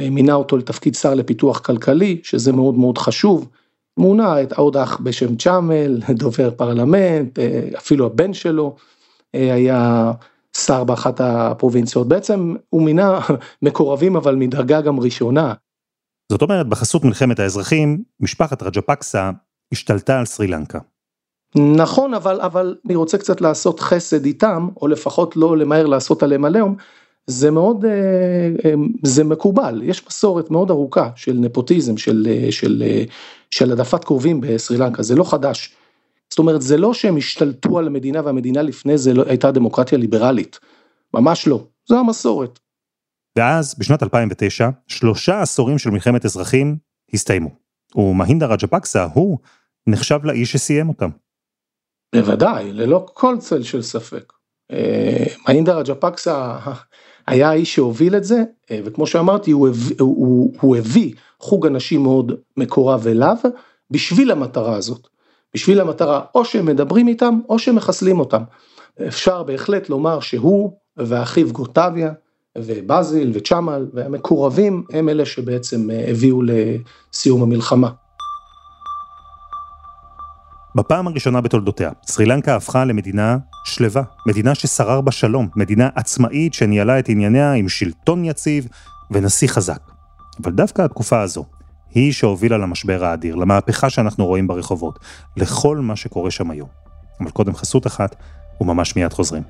אה, 0.00 0.10
מינה 0.10 0.34
אותו 0.34 0.56
לתפקיד 0.56 0.94
שר 0.94 1.14
לפיתוח 1.14 1.58
כלכלי, 1.58 2.20
שזה 2.22 2.52
מאוד 2.52 2.74
מאוד 2.74 2.98
חשוב. 2.98 3.48
מונה 3.96 4.42
את 4.42 4.52
עוד 4.52 4.76
אח 4.76 5.00
בשם 5.00 5.36
צ'אמל, 5.36 6.00
דובר 6.20 6.50
פרלמנט, 6.50 7.38
אה, 7.38 7.68
אפילו 7.78 8.06
הבן 8.06 8.34
שלו 8.34 8.76
היה 9.32 10.12
שר 10.56 10.84
באחת 10.84 11.20
הפרובינציות. 11.20 12.08
בעצם 12.08 12.54
הוא 12.70 12.82
מינה 12.82 13.20
מקורבים 13.62 14.16
אבל 14.16 14.34
מדרגה 14.34 14.80
גם 14.80 15.00
ראשונה. 15.00 15.52
זאת 16.32 16.42
אומרת, 16.42 16.66
בחסות 16.66 17.04
מלחמת 17.04 17.38
האזרחים, 17.38 18.02
משפחת 18.20 18.62
רג'פקסה 18.62 19.30
השתלטה 19.72 20.18
על 20.18 20.24
סרי 20.24 20.46
לנקה. 20.46 20.78
נכון, 21.56 22.14
אבל, 22.14 22.40
אבל 22.40 22.76
אני 22.86 22.94
רוצה 22.94 23.18
קצת 23.18 23.40
לעשות 23.40 23.80
חסד 23.80 24.24
איתם, 24.24 24.68
או 24.80 24.88
לפחות 24.88 25.36
לא 25.36 25.56
למהר 25.56 25.86
לעשות 25.86 26.22
עליהם 26.22 26.44
עליהום, 26.44 26.76
זה 27.26 27.50
מאוד, 27.50 27.84
אה, 27.84 27.90
אה, 28.64 28.74
זה 29.02 29.24
מקובל, 29.24 29.80
יש 29.84 30.06
מסורת 30.06 30.50
מאוד 30.50 30.70
ארוכה 30.70 31.10
של 31.16 31.32
נפוטיזם, 31.32 31.96
של, 31.96 32.26
אה, 32.30 32.52
של, 32.52 32.82
של 33.50 33.70
העדפת 33.70 34.04
קרובים 34.04 34.40
בסרי 34.40 34.78
לנקה, 34.78 35.02
זה 35.02 35.14
לא 35.14 35.30
חדש. 35.30 35.74
זאת 36.30 36.38
אומרת, 36.38 36.62
זה 36.62 36.76
לא 36.76 36.94
שהם 36.94 37.16
השתלטו 37.16 37.78
על 37.78 37.86
המדינה 37.86 38.20
והמדינה 38.24 38.62
לפני 38.62 38.98
זה 38.98 39.14
לא, 39.14 39.24
הייתה 39.26 39.50
דמוקרטיה 39.50 39.98
ליברלית, 39.98 40.58
ממש 41.14 41.48
לא, 41.48 41.64
זו 41.88 41.98
המסורת. 41.98 42.58
ואז, 43.36 43.74
בשנת 43.78 44.02
2009, 44.02 44.68
שלושה 44.86 45.42
עשורים 45.42 45.78
של 45.78 45.90
מלחמת 45.90 46.24
אזרחים 46.24 46.76
הסתיימו. 47.14 47.50
ומהינדה 47.96 48.46
רג'פקסה, 48.46 49.06
הוא 49.14 49.38
נחשב 49.86 50.24
לאיש 50.24 50.52
שסיים 50.52 50.88
אותם. 50.88 51.10
בוודאי, 52.14 52.72
ללא 52.72 53.06
כל 53.12 53.36
צל 53.38 53.62
של 53.62 53.82
ספק. 53.82 54.32
אה, 54.72 55.24
מהינדה 55.48 55.74
רג'פקסה 55.74 56.58
היה 57.26 57.50
האיש 57.50 57.74
שהוביל 57.74 58.16
את 58.16 58.24
זה, 58.24 58.42
אה, 58.70 58.80
וכמו 58.84 59.06
שאמרתי, 59.06 59.50
הוא 59.50 59.68
הביא, 59.68 59.96
הוא, 60.00 60.54
הוא 60.60 60.76
הביא 60.76 61.14
חוג 61.40 61.66
אנשים 61.66 62.02
מאוד 62.02 62.32
מקורב 62.56 63.06
אליו, 63.06 63.36
בשביל 63.90 64.30
המטרה 64.30 64.76
הזאת. 64.76 65.08
בשביל 65.54 65.80
המטרה, 65.80 66.20
או 66.34 66.44
שהם 66.44 66.66
מדברים 66.66 67.08
איתם, 67.08 67.40
או 67.48 67.58
שהם 67.58 67.74
מחסלים 67.74 68.20
אותם. 68.20 68.42
אפשר 69.06 69.42
בהחלט 69.42 69.88
לומר 69.88 70.20
שהוא 70.20 70.72
ואחיו 70.96 71.52
גוטביה, 71.52 72.12
ובאזיל 72.58 73.30
וצ'אמל 73.34 73.86
והמקורבים 73.94 74.84
הם 74.92 75.08
אלה 75.08 75.26
שבעצם 75.26 75.90
אה, 75.90 76.04
הביאו 76.08 76.42
לסיום 76.42 77.42
המלחמה. 77.42 77.90
בפעם 80.76 81.06
הראשונה 81.06 81.40
בתולדותיה, 81.40 81.90
סרי 82.06 82.26
לנקה 82.26 82.56
הפכה 82.56 82.84
למדינה 82.84 83.38
שלווה, 83.64 84.02
מדינה 84.26 84.54
ששרר 84.54 85.00
בה 85.00 85.12
שלום, 85.12 85.48
מדינה 85.56 85.88
עצמאית 85.94 86.54
שניהלה 86.54 86.98
את 86.98 87.08
ענייניה 87.08 87.52
עם 87.52 87.68
שלטון 87.68 88.24
יציב 88.24 88.68
ונשיא 89.10 89.48
חזק. 89.48 89.80
אבל 90.42 90.52
דווקא 90.52 90.82
התקופה 90.82 91.20
הזו, 91.20 91.44
היא 91.94 92.12
שהובילה 92.12 92.58
למשבר 92.58 93.04
האדיר, 93.04 93.34
למהפכה 93.34 93.90
שאנחנו 93.90 94.26
רואים 94.26 94.46
ברחובות, 94.46 94.98
לכל 95.36 95.76
מה 95.76 95.96
שקורה 95.96 96.30
שם 96.30 96.50
היום. 96.50 96.68
אבל 97.20 97.30
קודם 97.30 97.54
חסות 97.54 97.86
אחת, 97.86 98.16
וממש 98.60 98.96
מיד 98.96 99.12
חוזרים. 99.12 99.42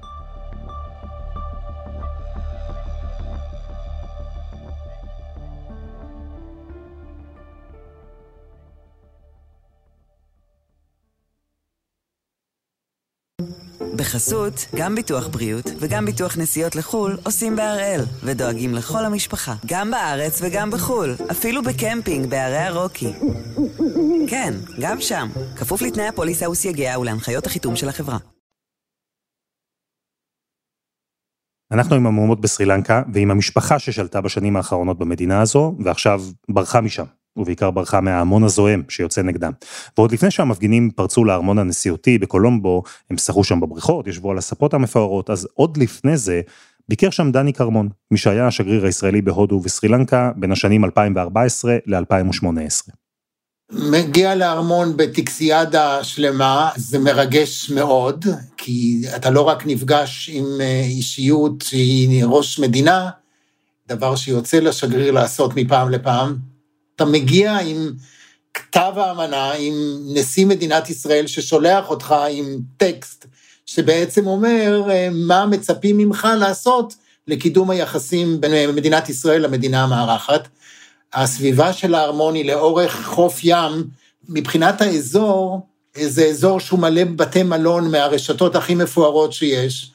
בחסות, 14.07 14.67
גם 14.77 14.95
ביטוח 14.95 15.29
בריאות 15.29 15.65
וגם 15.81 16.05
ביטוח 16.07 16.39
נסיעות 16.39 16.77
לחו"ל 16.77 17.19
עושים 17.25 17.57
בהראל, 17.57 18.01
ודואגים 18.25 18.75
לכל 18.75 19.05
המשפחה, 19.05 19.55
גם 19.67 19.91
בארץ 19.91 20.41
וגם 20.43 20.71
בחו"ל, 20.71 21.15
אפילו 21.31 21.63
בקמפינג 21.63 22.31
בערי 22.31 22.59
הרוקי. 22.59 23.13
כן, 24.31 24.55
גם 24.81 25.01
שם, 25.01 25.29
כפוף 25.57 25.83
לתנאי 25.83 26.07
הפוליסה 26.07 26.51
וסייגיה 26.51 26.99
ולהנחיות 26.99 27.47
החיתום 27.47 27.77
של 27.77 27.89
החברה. 27.89 28.19
אנחנו 31.73 31.97
עם 31.97 32.07
המהומות 32.07 32.41
בסרי 32.41 32.67
לנקה 32.67 33.03
ועם 33.15 33.31
המשפחה 33.31 33.79
ששלטה 33.79 34.21
בשנים 34.21 34.57
האחרונות 34.57 34.99
במדינה 34.99 35.41
הזו, 35.41 35.77
ועכשיו 35.85 36.23
ברחה 36.49 36.81
משם. 36.81 37.05
ובעיקר 37.37 37.71
ברחה 37.71 38.01
מההמון 38.01 38.45
הזועם 38.45 38.83
שיוצא 38.89 39.23
נגדם. 39.23 39.53
ועוד 39.99 40.13
לפני 40.13 40.31
שהמפגינים 40.31 40.91
פרצו 40.91 41.25
לארמון 41.25 41.59
הנשיאותי 41.59 42.19
בקולומבו, 42.19 42.83
הם 43.11 43.19
שחו 43.19 43.45
שם 43.45 43.61
בבריכות, 43.61 44.07
ישבו 44.07 44.31
על 44.31 44.39
הספות 44.39 44.75
המפוארות, 44.75 45.31
אז 45.31 45.49
עוד 45.55 45.77
לפני 45.77 46.17
זה, 46.17 46.41
ביקר 46.89 47.11
שם 47.11 47.33
דני 47.33 47.53
כרמון, 47.53 47.89
מי 48.11 48.19
שהיה 48.19 48.47
השגריר 48.47 48.85
הישראלי 48.85 49.23
בהודו 49.23 49.61
וסרי 49.65 49.89
לנקה 49.89 50.31
בין 50.37 50.53
השנים 50.53 50.85
2014 50.85 51.77
ל-2018. 51.87 52.93
מגיע 53.73 54.35
לארמון 54.35 54.97
בטקסיאדה 54.97 56.05
שלמה, 56.05 56.71
זה 56.77 56.99
מרגש 56.99 57.71
מאוד, 57.71 58.25
כי 58.57 59.03
אתה 59.17 59.31
לא 59.31 59.43
רק 59.43 59.67
נפגש 59.67 60.31
עם 60.33 60.45
אה, 60.61 60.81
אישיות 60.81 61.63
שהיא 61.63 62.25
ראש 62.25 62.59
מדינה, 62.59 63.11
דבר 63.89 64.17
שיוצא 64.17 64.59
לשגריר 64.59 65.13
לעשות 65.13 65.57
מפעם 65.57 65.91
לפעם, 65.91 66.37
אתה 66.97 67.05
מגיע 67.05 67.59
עם 67.59 67.93
כתב 68.55 68.93
האמנה, 68.97 69.53
עם 69.53 69.75
נשיא 70.15 70.47
מדינת 70.47 70.91
ישראל 70.91 71.27
ששולח 71.27 71.91
אותך 71.91 72.15
עם 72.31 72.59
טקסט 72.77 73.27
שבעצם 73.67 74.27
אומר 74.27 74.83
אה, 74.91 75.09
מה 75.13 75.47
מצפים 75.47 75.97
ממך 75.97 76.29
לעשות 76.39 76.95
לקידום 77.29 77.71
היחסים 77.71 78.41
בין 78.41 78.75
מדינת 78.75 79.09
ישראל 79.09 79.43
למדינה 79.43 79.85
המארחת. 79.85 80.49
הסביבה 81.13 81.73
של 81.73 81.95
ההרמוני 81.95 82.45
לאורך 82.45 83.05
חוף 83.05 83.41
ים, 83.43 83.85
מבחינת 84.29 84.81
האזור, 84.81 85.61
זה 86.01 86.25
אזור 86.25 86.61
שהוא 86.61 86.81
מלא 86.81 87.05
בתי 87.05 87.43
מלון 87.43 87.91
מהרשתות 87.91 88.57
הכי 88.57 88.75
מפוארות 88.75 89.33
שיש. 89.33 89.91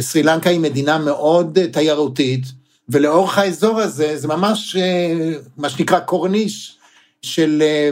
סרי 0.00 0.22
לנקה 0.22 0.50
היא 0.50 0.60
מדינה 0.60 0.98
מאוד 0.98 1.58
תיירותית, 1.72 2.44
ולאורך 2.88 3.38
האזור 3.38 3.80
הזה 3.80 4.16
זה 4.16 4.28
ממש 4.28 4.76
אה, 4.76 5.32
מה 5.56 5.68
שנקרא 5.68 6.00
קורניש 6.00 6.78
של 7.22 7.62
אה, 7.62 7.90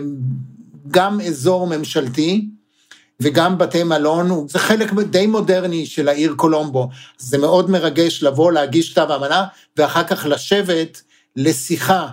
גם 0.89 1.21
אזור 1.21 1.67
ממשלתי 1.67 2.49
וגם 3.21 3.59
בתי 3.59 3.83
מלון, 3.83 4.49
זה 4.49 4.59
חלק 4.59 4.93
די 4.93 5.27
מודרני 5.27 5.87
של 5.87 6.09
העיר 6.09 6.35
קולומבו. 6.37 6.89
זה 7.19 7.39
מאוד 7.39 7.71
מרגש 7.71 8.23
לבוא, 8.23 8.53
להגיש 8.53 8.93
כתב 8.93 9.09
אמנה, 9.17 9.45
ואחר 9.77 10.05
כך 10.05 10.27
לשבת 10.27 11.03
לשיחה. 11.37 12.09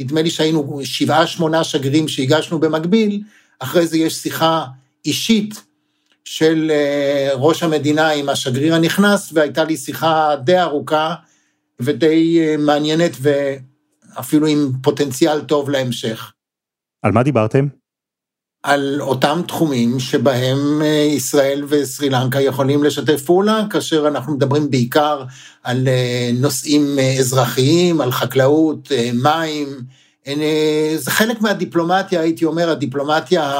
נדמה 0.00 0.22
לי 0.22 0.30
שהיינו 0.30 0.80
שבעה, 0.84 1.26
שמונה 1.26 1.64
שגרירים 1.64 2.08
שהגשנו 2.08 2.60
במקביל, 2.60 3.22
אחרי 3.58 3.86
זה 3.86 3.98
יש 3.98 4.14
שיחה 4.14 4.64
אישית 5.04 5.62
של 6.24 6.70
אה, 6.70 7.30
ראש 7.34 7.62
המדינה 7.62 8.08
עם 8.08 8.28
השגריר 8.28 8.74
הנכנס, 8.74 9.30
והייתה 9.32 9.64
לי 9.64 9.76
שיחה 9.76 10.36
די 10.44 10.60
ארוכה 10.60 11.14
ודי 11.80 12.38
אה, 12.40 12.56
מעניינת, 12.56 13.12
ואפילו 13.20 14.46
עם 14.46 14.72
פוטנציאל 14.82 15.40
טוב 15.40 15.70
להמשך. 15.70 16.32
על 17.02 17.12
מה 17.12 17.22
דיברתם? 17.22 17.66
על 18.62 19.00
אותם 19.00 19.40
תחומים 19.48 20.00
שבהם 20.00 20.82
אה, 20.82 21.08
ישראל 21.16 21.64
וסרי 21.68 22.10
לנקה 22.10 22.40
יכולים 22.40 22.84
לשתף 22.84 23.22
פעולה, 23.22 23.66
כאשר 23.70 24.08
אנחנו 24.08 24.34
מדברים 24.34 24.70
בעיקר 24.70 25.24
על 25.62 25.88
נושאים 26.40 26.98
אזרחיים, 27.18 28.00
על 28.00 28.12
חקלאות, 28.12 28.92
מים, 29.14 29.68
זה 30.96 31.10
חלק 31.10 31.40
מהדיפלומטיה, 31.40 32.20
הייתי 32.20 32.44
אומר, 32.44 32.70
הדיפלומטיה 32.70 33.52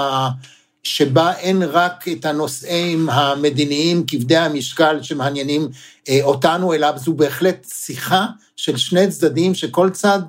שבה 0.84 1.36
אין 1.36 1.62
רק 1.62 2.08
את 2.08 2.24
הנושאים 2.24 3.08
המדיניים 3.10 4.04
כבדי 4.06 4.36
המשקל 4.36 5.02
שמעניינים 5.02 5.68
אה, 6.08 6.20
אותנו, 6.22 6.74
אלא 6.74 6.98
זו 6.98 7.14
בהחלט 7.14 7.66
שיחה 7.74 8.26
של 8.56 8.76
שני 8.76 9.08
צדדים 9.08 9.54
שכל 9.54 9.90
צד 9.90 10.20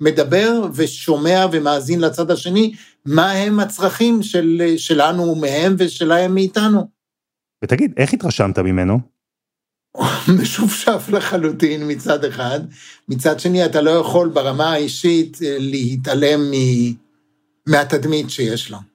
מדבר 0.00 0.66
ושומע 0.74 1.46
ומאזין 1.52 2.00
לצד 2.00 2.30
השני, 2.30 2.74
מה 3.06 3.30
הם 3.30 3.60
הצרכים 3.60 4.22
של, 4.22 4.62
שלנו 4.76 5.34
מהם 5.34 5.74
ושלהם 5.78 6.34
מאיתנו. 6.34 6.88
ותגיד, 7.64 7.92
איך 7.96 8.14
התרשמת 8.14 8.58
ממנו? 8.58 8.98
משופשף 10.40 11.08
לחלוטין 11.12 11.90
מצד 11.90 12.24
אחד, 12.24 12.60
מצד 13.08 13.40
שני 13.40 13.64
אתה 13.64 13.80
לא 13.80 13.90
יכול 13.90 14.28
ברמה 14.28 14.72
האישית 14.72 15.38
אה, 15.42 15.56
להתעלם 15.58 16.40
מהתדמית 17.66 18.30
שיש 18.30 18.70
לו. 18.70 18.93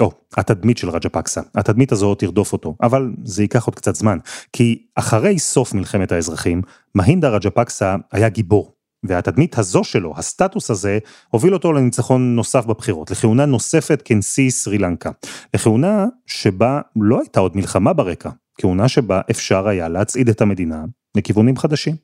או, 0.00 0.12
התדמית 0.36 0.78
של 0.78 0.90
רג'ה 0.90 1.08
פקסה. 1.08 1.40
התדמית 1.54 1.92
הזו 1.92 2.14
תרדוף 2.14 2.52
אותו, 2.52 2.74
אבל 2.82 3.12
זה 3.24 3.42
ייקח 3.42 3.66
עוד 3.66 3.74
קצת 3.74 3.94
זמן. 3.94 4.18
כי 4.52 4.86
אחרי 4.94 5.38
סוף 5.38 5.74
מלחמת 5.74 6.12
האזרחים, 6.12 6.62
מהינדה 6.94 7.28
רג'ה 7.28 7.50
פקסה 7.50 7.96
היה 8.12 8.28
גיבור. 8.28 8.72
והתדמית 9.04 9.58
הזו 9.58 9.84
שלו, 9.84 10.14
הסטטוס 10.16 10.70
הזה, 10.70 10.98
הוביל 11.30 11.54
אותו 11.54 11.72
לניצחון 11.72 12.36
נוסף 12.36 12.66
בבחירות, 12.66 13.10
לכהונה 13.10 13.46
נוספת 13.46 14.02
כנשיא 14.04 14.50
סרי 14.50 14.78
לנקה. 14.78 15.10
לכהונה 15.54 16.06
שבה 16.26 16.80
לא 16.96 17.20
הייתה 17.20 17.40
עוד 17.40 17.56
מלחמה 17.56 17.92
ברקע, 17.92 18.30
כהונה 18.58 18.88
שבה 18.88 19.20
אפשר 19.30 19.68
היה 19.68 19.88
להצעיד 19.88 20.28
את 20.28 20.40
המדינה 20.40 20.84
לכיוונים 21.16 21.56
חדשים. 21.56 21.94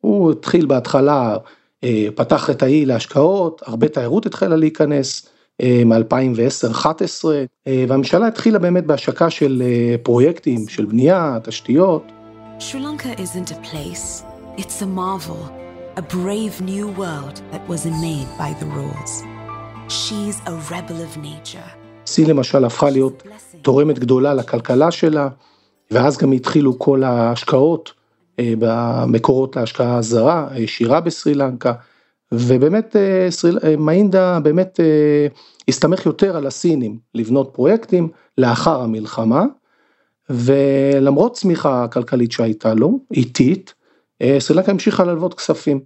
הוא 0.00 0.32
התחיל 0.32 0.66
בהתחלה, 0.66 1.36
אה, 1.84 2.06
פתח 2.14 2.50
את 2.50 2.62
האי 2.62 2.84
להשקעות, 2.84 3.62
הרבה 3.66 3.88
תיירות 3.88 4.26
התחילה 4.26 4.56
להיכנס. 4.56 5.28
מ-2010-2011 5.62 7.24
אה, 7.66 7.84
והממשלה 7.88 8.26
התחילה 8.26 8.58
באמת 8.58 8.86
בהשקה 8.86 9.30
של 9.30 9.62
אה, 9.66 9.96
פרויקטים 10.02 10.68
של 10.68 10.84
בנייה, 10.84 11.38
תשתיות. 11.42 12.02
Sri 12.58 12.78
Lanka 12.80 13.20
isn't 13.20 13.50
a 13.50 13.58
place, 13.70 14.24
it's 14.56 14.82
a 14.82 14.86
marvel, 14.86 15.42
a 15.96 16.02
brave 16.02 16.60
new 16.60 16.86
world 16.98 17.36
that 17.52 17.62
wasn't 17.68 17.98
made 18.08 18.28
by 18.38 18.50
the 18.60 18.66
rules. 18.78 19.12
She's 19.88 20.36
a 20.46 20.54
rebel 20.72 20.98
of 21.06 21.16
nature. 21.16 21.76
סין 22.06 22.30
למשל 22.30 22.64
הפכה 22.64 22.90
להיות 22.90 23.22
תורמת 23.62 23.98
גדולה 23.98 24.34
לכלכלה 24.34 24.90
שלה, 24.90 25.28
ואז 25.90 26.18
גם 26.18 26.32
התחילו 26.32 26.78
כל 26.78 27.04
ההשקעות 27.04 27.92
אה, 28.38 28.52
במקורות 28.58 29.56
להשקעה 29.56 29.96
הזרה, 29.96 30.46
הישירה 30.50 31.00
בסרי 31.00 31.34
לנקה. 31.34 31.72
ובאמת 32.32 32.96
אה, 32.96 33.28
אה, 33.64 33.76
מהינדה 33.76 34.40
באמת 34.40 34.80
אה, 34.80 35.26
הסתמך 35.68 36.06
יותר 36.06 36.36
על 36.36 36.46
הסינים 36.46 36.98
לבנות 37.14 37.50
פרויקטים 37.52 38.08
לאחר 38.38 38.80
המלחמה, 38.82 39.44
ולמרות 40.30 41.34
צמיחה 41.34 41.84
הכלכלית 41.84 42.32
שהייתה 42.32 42.74
לו, 42.74 42.98
איטית, 43.12 43.74
סרי 44.38 44.53
לנקה 44.53 44.72
המשיכה 44.72 45.04
ללוות 45.04 45.34
כספים. 45.34 45.80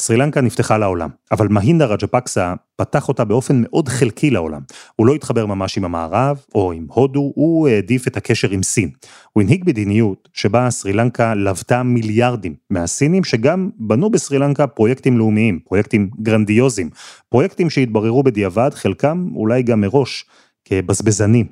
סרי 0.00 0.16
לנקה 0.16 0.40
נפתחה 0.40 0.78
לעולם, 0.78 1.10
אבל 1.32 1.48
מהינדה 1.48 1.86
רג'פקסה 1.86 2.54
פתח 2.76 3.08
אותה 3.08 3.24
באופן 3.24 3.62
מאוד 3.62 3.88
חלקי 3.88 4.30
לעולם. 4.30 4.60
הוא 4.96 5.06
לא 5.06 5.14
התחבר 5.14 5.46
ממש 5.46 5.78
עם 5.78 5.84
המערב 5.84 6.44
או 6.54 6.72
עם 6.72 6.86
הודו, 6.90 7.32
הוא 7.34 7.68
העדיף 7.68 8.08
את 8.08 8.16
הקשר 8.16 8.50
עם 8.50 8.62
סין. 8.62 8.90
הוא 9.32 9.42
הנהיג 9.42 9.64
מדיניות 9.66 10.28
שבה 10.32 10.70
סרי 10.70 10.92
לנקה 10.92 11.34
לוותה 11.34 11.82
מיליארדים 11.82 12.54
מהסינים 12.70 13.24
שגם 13.24 13.70
בנו 13.76 14.10
בסרי 14.10 14.38
לנקה 14.38 14.66
פרויקטים 14.66 15.18
לאומיים, 15.18 15.58
פרויקטים 15.58 16.10
גרנדיוזיים, 16.22 16.90
פרויקטים 17.28 17.70
שהתבררו 17.70 18.22
בדיעבד, 18.22 18.70
חלקם 18.74 19.28
אולי 19.34 19.62
גם 19.62 19.80
מראש, 19.80 20.24
כבזבזנים 20.64 21.46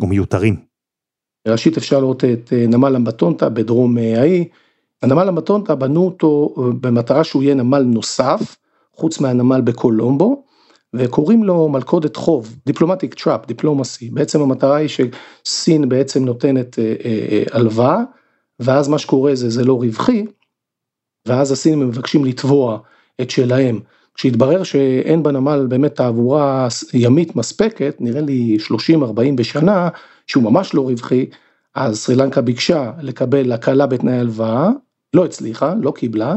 ומיותרים. 0.00 0.56
ראשית 1.48 1.76
אפשר 1.76 2.00
לראות 2.00 2.24
את 2.24 2.52
אה, 2.52 2.66
נמל 2.66 2.96
המבנטוטה 2.96 3.48
בדרום 3.48 3.98
אה, 3.98 4.20
האי. 4.20 4.44
נמל 5.02 5.28
המבנטוטה 5.28 5.74
בנו 5.74 6.04
אותו 6.04 6.54
אה, 6.58 6.62
במטרה 6.80 7.24
שהוא 7.24 7.42
יהיה 7.42 7.54
נמל 7.54 7.82
נוסף, 7.82 8.56
חוץ 8.92 9.20
מהנמל 9.20 9.60
בקולומבו, 9.60 10.44
וקוראים 10.94 11.44
לו 11.44 11.68
מלכודת 11.68 12.16
חוב, 12.16 12.56
diplomatic 12.66 13.14
trap, 13.14 13.46
diplomacy, 13.46 14.10
בעצם 14.10 14.40
המטרה 14.40 14.76
היא 14.76 14.88
שסין 14.88 15.88
בעצם 15.88 16.24
נותנת 16.24 16.78
אה, 16.78 16.94
אה, 17.04 17.42
הלוואה, 17.52 18.02
ואז 18.60 18.88
מה 18.88 18.98
שקורה 18.98 19.34
זה 19.34 19.50
זה 19.50 19.64
לא 19.64 19.74
רווחי, 19.74 20.24
ואז 21.26 21.52
הסינים 21.52 21.80
מבקשים 21.80 22.24
לתבוע 22.24 22.78
את 23.20 23.30
שלהם. 23.30 23.80
כשהתברר 24.14 24.62
שאין 24.62 25.22
בנמל 25.22 25.66
באמת 25.68 25.94
תעבורה 25.94 26.68
ימית 26.94 27.36
מספקת, 27.36 27.96
נראה 28.00 28.20
לי 28.20 28.56
30-40 28.92 29.12
בשנה, 29.36 29.88
שהוא 30.26 30.44
ממש 30.44 30.74
לא 30.74 30.80
רווחי, 30.80 31.26
אז 31.74 31.98
סרי 31.98 32.16
לנקה 32.16 32.40
ביקשה 32.40 32.92
לקבל 33.00 33.52
הקלה 33.52 33.86
בתנאי 33.86 34.18
הלוואה, 34.18 34.70
לא 35.16 35.24
הצליחה, 35.24 35.74
לא 35.82 35.90
קיבלה, 35.90 36.34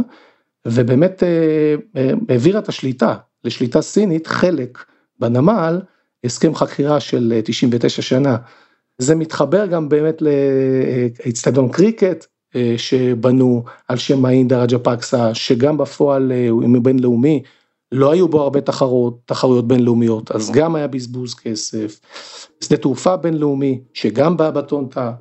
ובאמת 0.67 1.23
אה, 1.23 1.75
אה, 1.97 2.11
העבירה 2.29 2.59
את 2.59 2.69
השליטה 2.69 3.15
לשליטה 3.43 3.81
סינית, 3.81 4.27
חלק 4.27 4.77
בנמל, 5.19 5.81
הסכם 6.23 6.55
חכירה 6.55 6.99
של 6.99 7.41
99 7.43 8.01
אה, 8.01 8.03
שנה. 8.03 8.37
זה 8.97 9.15
מתחבר 9.15 9.65
גם 9.65 9.89
באמת 9.89 10.21
לאצטדיון 11.25 11.69
קריקט 11.69 12.25
שבנו 12.77 13.63
על 13.87 13.97
שם 13.97 14.25
האינדה 14.25 14.63
רג'ה 14.63 14.79
פקסה, 14.79 15.33
שגם 15.33 15.77
בפועל 15.77 16.31
הוא 16.49 16.63
בינלאומי, 16.81 17.43
לא 17.91 18.11
היו 18.11 18.27
בו 18.27 18.41
הרבה 18.41 18.61
תחרות, 18.61 19.19
תחרויות 19.25 19.67
בינלאומיות, 19.67 20.31
אז 20.31 20.51
גם 20.51 20.75
היה 20.75 20.87
בזבוז 20.87 21.35
כסף. 21.35 21.99
שדה 22.61 22.77
תעופה 22.77 23.17
בינלאומי, 23.17 23.81
שגם 23.93 24.37
בא 24.37 24.51
בטונטה, 24.51 25.13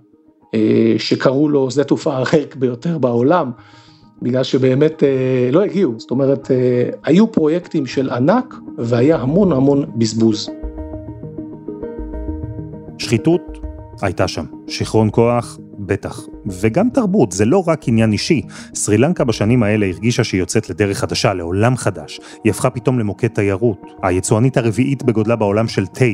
שקראו 0.99 1.49
לו 1.49 1.71
שדה 1.71 1.85
תעופה 1.85 2.17
הריק 2.17 2.55
ביותר 2.55 2.99
בעולם, 2.99 3.51
בגלל 4.23 4.43
שבאמת 4.43 5.03
אה, 5.03 5.51
לא 5.53 5.63
הגיעו, 5.63 5.95
זאת 5.99 6.11
אומרת, 6.11 6.51
אה, 6.51 6.91
היו 7.05 7.33
פרויקטים 7.33 7.87
של 7.87 8.11
ענק 8.11 8.55
והיה 8.79 9.17
המון 9.17 9.53
המון 9.53 9.87
בזבוז. 9.97 10.51
שחיתות 12.99 13.59
הייתה 14.03 14.29
שם, 14.29 14.45
שיכרון 14.69 15.09
כוח 15.13 15.59
בטח. 15.89 16.21
וגם 16.47 16.89
תרבות, 16.91 17.33
זה 17.33 17.45
לא 17.45 17.69
רק 17.69 17.89
עניין 17.89 18.13
אישי. 18.13 18.43
סרי 18.75 18.99
לנקה 18.99 19.25
בשנים 19.25 19.63
האלה 19.63 19.87
הרגישה 19.87 20.25
שהיא 20.25 20.39
יוצאת 20.39 20.71
לדרך 20.71 20.99
חדשה, 20.99 21.35
לעולם 21.35 21.77
חדש. 21.77 22.21
היא 22.45 22.51
הפכה 22.51 22.71
פתאום 22.71 22.99
למוקד 22.99 23.29
תיירות, 23.29 23.83
היצואנית 24.03 24.57
הרביעית 24.57 25.03
בגודלה 25.03 25.37
בעולם 25.37 25.69
של 25.69 25.87
תה. 25.87 26.05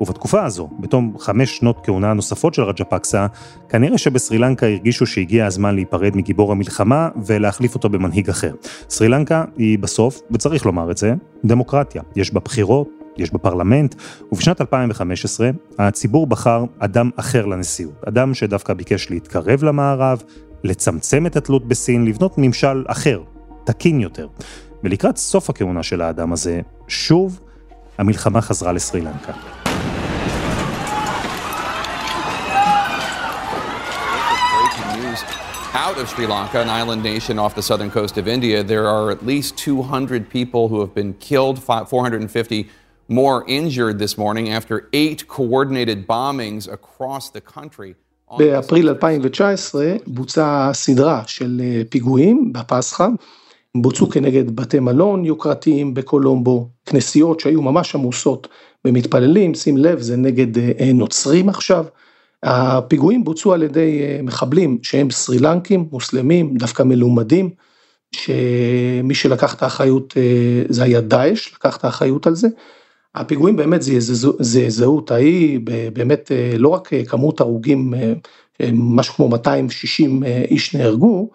ובתקופה 0.00 0.44
הזו, 0.44 0.68
בתום 0.80 1.18
חמש 1.18 1.56
שנות 1.56 1.80
כהונה 1.82 2.12
נוספות 2.12 2.54
של 2.54 2.62
רג'פקסה, 2.62 3.26
כנראה 3.68 3.98
שבסרי 3.98 4.38
לנקה 4.38 4.66
הרגישו 4.66 5.06
שהגיע 5.06 5.46
הזמן 5.46 5.74
להיפרד 5.74 6.16
מגיבור 6.16 6.52
המלחמה 6.52 7.08
ולהחליף 7.26 7.74
אותו 7.74 7.88
במנהיג 7.88 8.30
אחר. 8.30 8.54
סרי 8.88 9.08
לנקה 9.08 9.44
היא 9.56 9.78
בסוף, 9.78 10.20
וצריך 10.30 10.66
לומר 10.66 10.90
את 10.90 10.96
זה, 10.96 11.14
דמוקרטיה. 11.44 12.02
יש 12.16 12.34
בה 12.34 12.40
בחירות, 12.40 12.88
יש 13.18 13.30
בפרלמנט, 13.30 13.94
ובשנת 14.32 14.60
2015 14.60 15.50
הציבור 15.78 16.26
בחר 16.26 16.64
אדם 16.78 17.10
אחר 17.16 17.46
לנשיאות, 17.46 18.04
אדם 18.08 18.34
שדווקא 18.34 18.74
ביקש 18.74 19.10
להתקרב 19.10 19.64
למערב, 19.64 20.22
לצמצם 20.64 21.26
את 21.26 21.36
התלות 21.36 21.68
בסין, 21.68 22.04
לבנות 22.04 22.38
ממשל 22.38 22.84
אחר, 22.86 23.22
תקין 23.64 24.00
יותר. 24.00 24.26
ולקראת 24.84 25.16
סוף 25.16 25.50
הכהונה 25.50 25.82
של 25.82 26.02
האדם 26.02 26.32
הזה, 26.32 26.60
שוב 26.88 27.40
המלחמה 27.98 28.40
חזרה 28.40 28.72
לסרי 28.72 29.00
לנקה. 29.00 29.32
out 35.86 35.98
of 35.98 36.08
Sri 36.08 36.26
Lanka, 36.26 36.60
an 36.60 36.68
island 36.68 37.02
nation 37.02 37.38
off 37.38 37.54
the 37.54 37.62
southern 37.62 37.90
coast 37.90 38.16
of 38.16 38.26
India, 38.26 38.62
there 38.62 38.88
are 38.88 39.10
at 39.10 39.24
least 39.24 39.56
200 39.56 40.28
people 40.28 40.68
who 40.68 40.80
have 40.80 40.92
been 40.94 41.12
killed, 41.14 41.62
450 41.62 42.68
more 43.08 43.44
injured 43.46 43.98
this 43.98 44.18
morning 44.18 44.48
after 44.50 44.88
eight 44.92 45.28
coordinated 45.28 46.06
bombings 46.06 46.68
across 46.68 47.30
the 47.30 47.40
country. 47.40 47.94
באפריל 48.38 48.88
2019 48.88 49.94
בוצעה 50.06 50.74
סדרה 50.74 51.22
של 51.26 51.62
פיגועים 51.90 52.52
בפסחא, 52.52 53.06
בוצעו 53.76 54.10
כנגד 54.10 54.56
בתי 54.56 54.78
מלון 54.78 55.24
יוקרתיים 55.24 55.94
בקולומבו, 55.94 56.68
כנסיות 56.86 57.40
שהיו 57.40 57.62
ממש 57.62 57.94
עמוסות 57.94 58.48
במתפללים, 58.84 59.54
שים 59.54 59.76
לב 59.76 60.00
זה 60.00 60.16
נגד 60.16 60.46
נוצרים 60.94 61.48
עכשיו, 61.48 61.84
הפיגועים 62.42 63.24
בוצעו 63.24 63.52
על 63.52 63.62
ידי 63.62 64.00
מחבלים 64.22 64.78
שהם 64.82 65.10
סרי 65.10 65.38
לנקים, 65.38 65.88
מוסלמים, 65.92 66.56
דווקא 66.56 66.82
מלומדים, 66.82 67.50
שמי 68.12 69.14
שלקח 69.14 69.54
את 69.54 69.62
האחריות 69.62 70.14
זה 70.68 70.82
היה 70.82 71.00
דאעש, 71.00 71.54
לקח 71.54 71.76
את 71.76 71.84
האחריות 71.84 72.26
על 72.26 72.34
זה. 72.34 72.48
הפיגועים 73.16 73.56
באמת 73.56 73.80
זעזעו 74.40 74.98
את 75.04 75.10
האי, 75.10 75.58
באמת 75.92 76.30
לא 76.58 76.68
רק 76.68 76.90
כמות 77.08 77.40
הרוגים, 77.40 77.94
משהו 78.72 79.14
כמו 79.14 79.28
260 79.28 80.22
איש 80.24 80.74
נהרגו, 80.74 81.30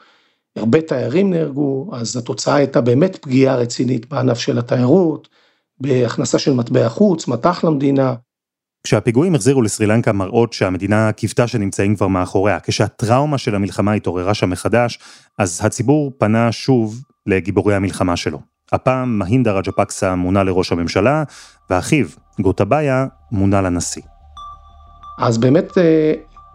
הרבה 0.55 0.81
תיירים 0.81 1.29
נהרגו, 1.29 1.89
אז 1.93 2.17
התוצאה 2.17 2.55
הייתה 2.55 2.81
באמת 2.81 3.15
פגיעה 3.15 3.55
רצינית 3.55 4.09
בענף 4.09 4.37
של 4.37 4.57
התיירות, 4.59 5.29
בהכנסה 5.79 6.39
של 6.39 6.53
מטבע 6.53 6.89
חוץ, 6.89 7.27
מטח 7.27 7.63
למדינה. 7.63 8.13
כשהפיגועים 8.83 9.35
החזירו 9.35 9.61
לסרי 9.61 9.87
לנקה 9.87 10.13
מראות 10.13 10.53
שהמדינה 10.53 11.11
קיוותה 11.11 11.47
שנמצאים 11.47 11.95
כבר 11.95 12.07
מאחוריה, 12.07 12.59
כשהטראומה 12.59 13.37
של 13.37 13.55
המלחמה 13.55 13.93
התעוררה 13.93 14.33
שם 14.33 14.49
מחדש, 14.49 14.99
אז 15.37 15.59
הציבור 15.63 16.11
פנה 16.17 16.51
שוב 16.51 17.01
לגיבורי 17.27 17.75
המלחמה 17.75 18.17
שלו. 18.17 18.50
הפעם 18.73 19.19
מהינדה 19.19 19.51
רג'פקסה 19.51 20.15
מונה 20.15 20.43
לראש 20.43 20.71
הממשלה, 20.71 21.23
ואחיו, 21.69 22.05
גוטבאיה, 22.41 23.05
מונה 23.31 23.61
לנשיא. 23.61 24.01
אז 25.19 25.37
באמת, 25.37 25.71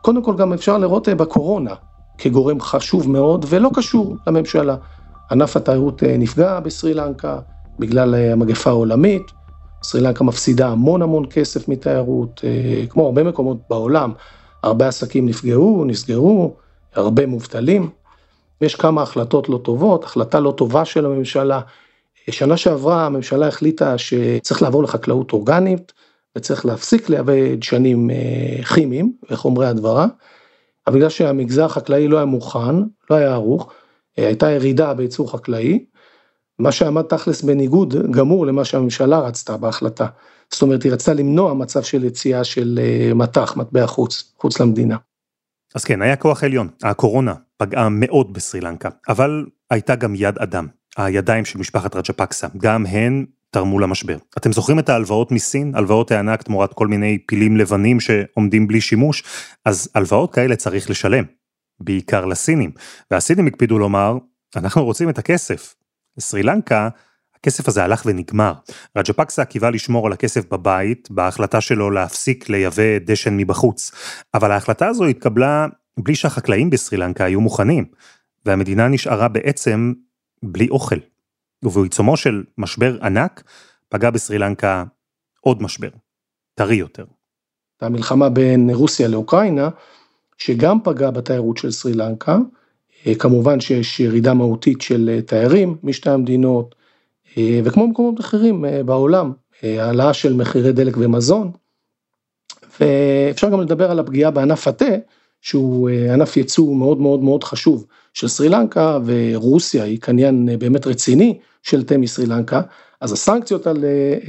קודם 0.02 0.22
כל 0.22 0.37
גם 0.37 0.52
אפשר 0.52 0.79
לראות 0.79 1.09
בקורונה 1.09 1.74
כגורם 2.18 2.61
חשוב 2.61 3.11
מאוד 3.11 3.44
ולא 3.48 3.70
קשור 3.74 4.16
לממשלה. 4.26 4.76
ענף 5.31 5.57
התיירות 5.57 6.02
נפגע 6.02 6.61
בסרי 6.61 6.94
לנקה 6.94 7.38
בגלל 7.79 8.14
המגפה 8.14 8.70
העולמית, 8.70 9.22
סרי 9.83 10.00
לנקה 10.00 10.24
מפסידה 10.24 10.68
המון 10.68 11.02
המון 11.02 11.24
כסף 11.31 11.68
מתיירות, 11.68 12.40
כמו 12.88 13.07
הרבה 13.07 13.24
מקומות 13.24 13.57
בעולם, 13.70 14.12
הרבה 14.62 14.88
עסקים 14.88 15.26
נפגעו, 15.26 15.85
נסגרו, 15.87 16.57
הרבה 16.94 17.26
מובטלים. 17.26 17.90
יש 18.61 18.74
כמה 18.74 19.02
החלטות 19.02 19.48
לא 19.48 19.61
טובות, 19.64 20.05
החלטה 20.05 20.40
לא 20.40 20.50
טובה 20.50 20.85
של 20.85 21.07
הממשלה. 21.07 21.61
שנה 22.30 22.56
שעברה 22.56 23.06
הממשלה 23.06 23.48
החליטה 23.48 23.98
שצריך 23.98 24.62
לעבור 24.62 24.82
לחקלאות 24.82 25.32
אורגנית, 25.32 25.92
וצריך 26.38 26.66
להפסיק 26.66 27.08
לייבא 27.08 27.54
דשנים 27.54 28.10
כימיים 28.74 29.12
וחומרי 29.30 29.66
הדברה, 29.66 30.06
אבל 30.86 30.96
בגלל 30.96 31.08
שהמגזר 31.08 31.64
החקלאי 31.64 32.08
לא 32.08 32.16
היה 32.16 32.26
מוכן, 32.26 32.76
לא 33.10 33.16
היה 33.16 33.32
ערוך, 33.32 33.72
הייתה 34.16 34.50
ירידה 34.50 34.94
בייצור 34.94 35.32
חקלאי, 35.32 35.84
מה 36.58 36.72
שעמד 36.72 37.02
תכלס 37.02 37.42
בניגוד 37.42 37.94
גמור 38.10 38.46
למה 38.46 38.64
שהממשלה 38.64 39.18
רצתה 39.18 39.56
בהחלטה. 39.56 40.06
זאת 40.52 40.62
אומרת, 40.62 40.82
היא 40.82 40.92
רצתה 40.92 41.14
למנוע 41.14 41.54
מצב 41.54 41.82
של 41.82 42.04
יציאה 42.04 42.44
של 42.44 42.80
מטח, 43.14 43.56
מטבע 43.56 43.86
חוץ, 43.86 44.32
חוץ 44.38 44.60
למדינה. 44.60 44.96
אז 45.74 45.84
כן, 45.84 46.02
היה 46.02 46.16
כוח 46.16 46.44
עליון, 46.44 46.68
הקורונה 46.82 47.34
פגעה 47.56 47.88
מאוד 47.88 48.32
בסרי 48.32 48.60
אבל 49.08 49.46
הייתה 49.70 49.94
גם 49.94 50.14
יד 50.14 50.38
אדם, 50.38 50.66
הידיים 50.96 51.44
של 51.44 51.59
משפחת 51.59 51.96
רג'פקסה, 51.96 52.46
גם 52.56 52.87
הן 52.87 53.26
תרמו 53.50 53.78
למשבר. 53.78 54.16
אתם 54.38 54.52
זוכרים 54.52 54.78
את 54.78 54.88
ההלוואות 54.88 55.32
מסין? 55.32 55.74
הלוואות 55.74 56.11
הענק 56.11 56.42
תמורת 56.42 56.74
כל 56.74 56.87
מיני 56.87 57.18
פילים 57.26 57.56
לבנים 57.56 58.00
שעומדים 58.00 58.66
בלי 58.66 58.80
שימוש? 58.80 59.24
אז 59.64 59.88
הלוואות 59.94 60.35
כאלה 60.35 60.56
צריך 60.56 60.90
לשלם, 60.90 61.24
בעיקר 61.80 62.24
לסינים. 62.24 62.70
והסינים 63.11 63.46
הקפידו 63.46 63.78
לומר, 63.78 64.18
אנחנו 64.56 64.85
רוצים 64.85 65.09
את 65.09 65.18
הכסף. 65.18 65.74
לסרי 66.16 66.42
לנקה, 66.42 66.88
הכסף 67.37 67.68
הזה 67.68 67.85
הלך 67.85 68.02
ונגמר. 68.06 68.54
רג'פקסה 68.96 69.44
קיווה 69.44 69.70
לשמור 69.70 70.06
על 70.06 70.12
הכסף 70.12 70.52
בבית, 70.52 71.09
בהחלטה 71.11 71.61
שלו 71.61 71.90
להפסיק 71.90 72.48
לייבא 72.48 72.98
דשן 72.98 73.37
מבחוץ. 73.37 73.90
אבל 74.35 74.50
ההחלטה 74.50 74.88
הזו 74.88 75.04
התקבלה 75.04 75.66
בלי 75.98 76.14
שהחקלאים 76.14 76.70
בסרי 76.70 76.98
לנקה 76.98 77.24
היו 77.24 77.40
מוכנים, 77.40 77.85
והמדינה 78.46 78.88
נשארה 78.88 79.28
בעצם 79.28 79.92
בלי 80.42 80.68
אוכל. 80.68 80.99
ובעיצומו 81.62 82.16
של 82.16 82.44
משבר 82.59 82.99
ענק, 83.03 83.42
פגע 83.88 84.11
בסרי 84.11 84.38
לנקה 84.38 84.85
עוד 85.40 85.62
משבר, 85.62 85.88
טרי 86.55 86.77
יותר. 86.77 87.05
המלחמה 87.81 88.29
בין 88.29 88.70
רוסיה 88.70 89.09
לאוקראינה, 89.09 89.68
שגם 90.38 90.79
פגע 90.85 91.11
בתיירות 91.11 91.57
של 91.57 91.70
סרי 91.70 91.94
לנקה, 91.94 92.38
כמובן 93.18 93.61
שיש 93.61 94.01
ירידה 94.01 94.35
מהותית 94.35 94.81
של 94.81 95.20
תיירים 95.27 95.77
משתי 95.83 96.11
המדינות, 96.11 96.75
וכמו 97.64 97.87
במקומות 97.87 98.20
אחרים 98.20 98.64
בעולם, 98.85 99.33
העלאה 99.62 100.14
של 100.14 100.35
מחירי 100.35 100.72
דלק 100.72 100.96
ומזון, 100.99 101.51
ואפשר 102.81 103.51
גם 103.51 103.61
לדבר 103.61 103.90
על 103.90 103.99
הפגיעה 103.99 104.31
בענף 104.31 104.68
התה, 104.68 104.94
שהוא 105.46 105.90
ענף 106.12 106.37
ייצוא 106.37 106.74
מאוד 106.76 107.00
מאוד 107.00 107.20
מאוד 107.22 107.44
חשוב 107.44 107.87
של 108.14 108.28
סרי 108.28 108.48
לנקה, 108.48 108.98
ורוסיה 109.04 109.85
היא 109.85 110.00
קניין 110.00 110.48
באמת 110.59 110.87
רציני 110.87 111.38
של 111.62 111.82
תה 111.82 111.98
מסרי 111.98 112.26
לנקה, 112.26 112.61
אז 113.00 113.12
הסנקציות 113.12 113.66
על 113.66 113.85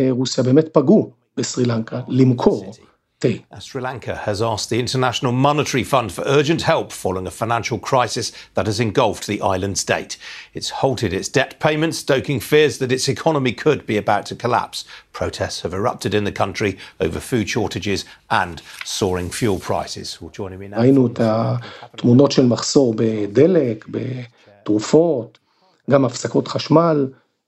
רוסיה 0.10 0.44
באמת 0.44 0.68
פגעו 0.68 1.12
בסרי 1.38 1.66
לנקה 1.66 2.02
למכור. 2.08 2.72
Sri 3.20 3.82
Lanka 3.82 4.16
has 4.16 4.44
asked 4.44 4.70
the 4.70 4.80
International 4.80 5.32
Monetary 5.32 5.84
Fund 5.84 6.12
for 6.12 6.24
urgent 6.28 6.62
help 6.62 6.92
following 6.92 7.26
a 7.26 7.32
financial 7.32 7.80
crisis 7.80 8.32
that 8.54 8.68
has 8.68 8.80
engulfed 8.80 9.26
the 9.26 9.42
island 9.42 9.80
state. 9.80 10.18
It's 10.54 10.70
halted 10.70 11.14
its 11.14 11.28
debt 11.28 11.60
payments, 11.60 11.98
stoking 11.98 12.40
fears 12.40 12.78
that 12.78 12.92
its 12.92 13.10
economy 13.10 13.54
could 13.54 13.88
be 13.88 13.98
about 13.98 14.28
to 14.28 14.36
collapse. 14.36 14.86
Protests 15.14 15.62
have 15.62 15.74
erupted 15.74 16.14
in 16.14 16.26
the 16.26 16.32
country 16.32 16.78
over 17.00 17.20
food 17.20 17.50
shortages 17.50 18.06
and 18.30 18.62
soaring 18.86 19.32
fuel 19.32 19.58
prices. 19.58 20.22
Well, 20.22 20.30
joining 20.30 20.60
me 20.60 20.68
now. 20.68 20.80
ראינו 20.80 21.08
את 21.08 21.20
התמונות 21.20 22.32
של 22.32 22.46
מחסור 22.46 22.94
בדלק, 22.98 23.86
בתרופות, 23.90 25.38
גם 25.90 26.06
הפסקות 26.06 26.48
חשמל, 26.48 27.08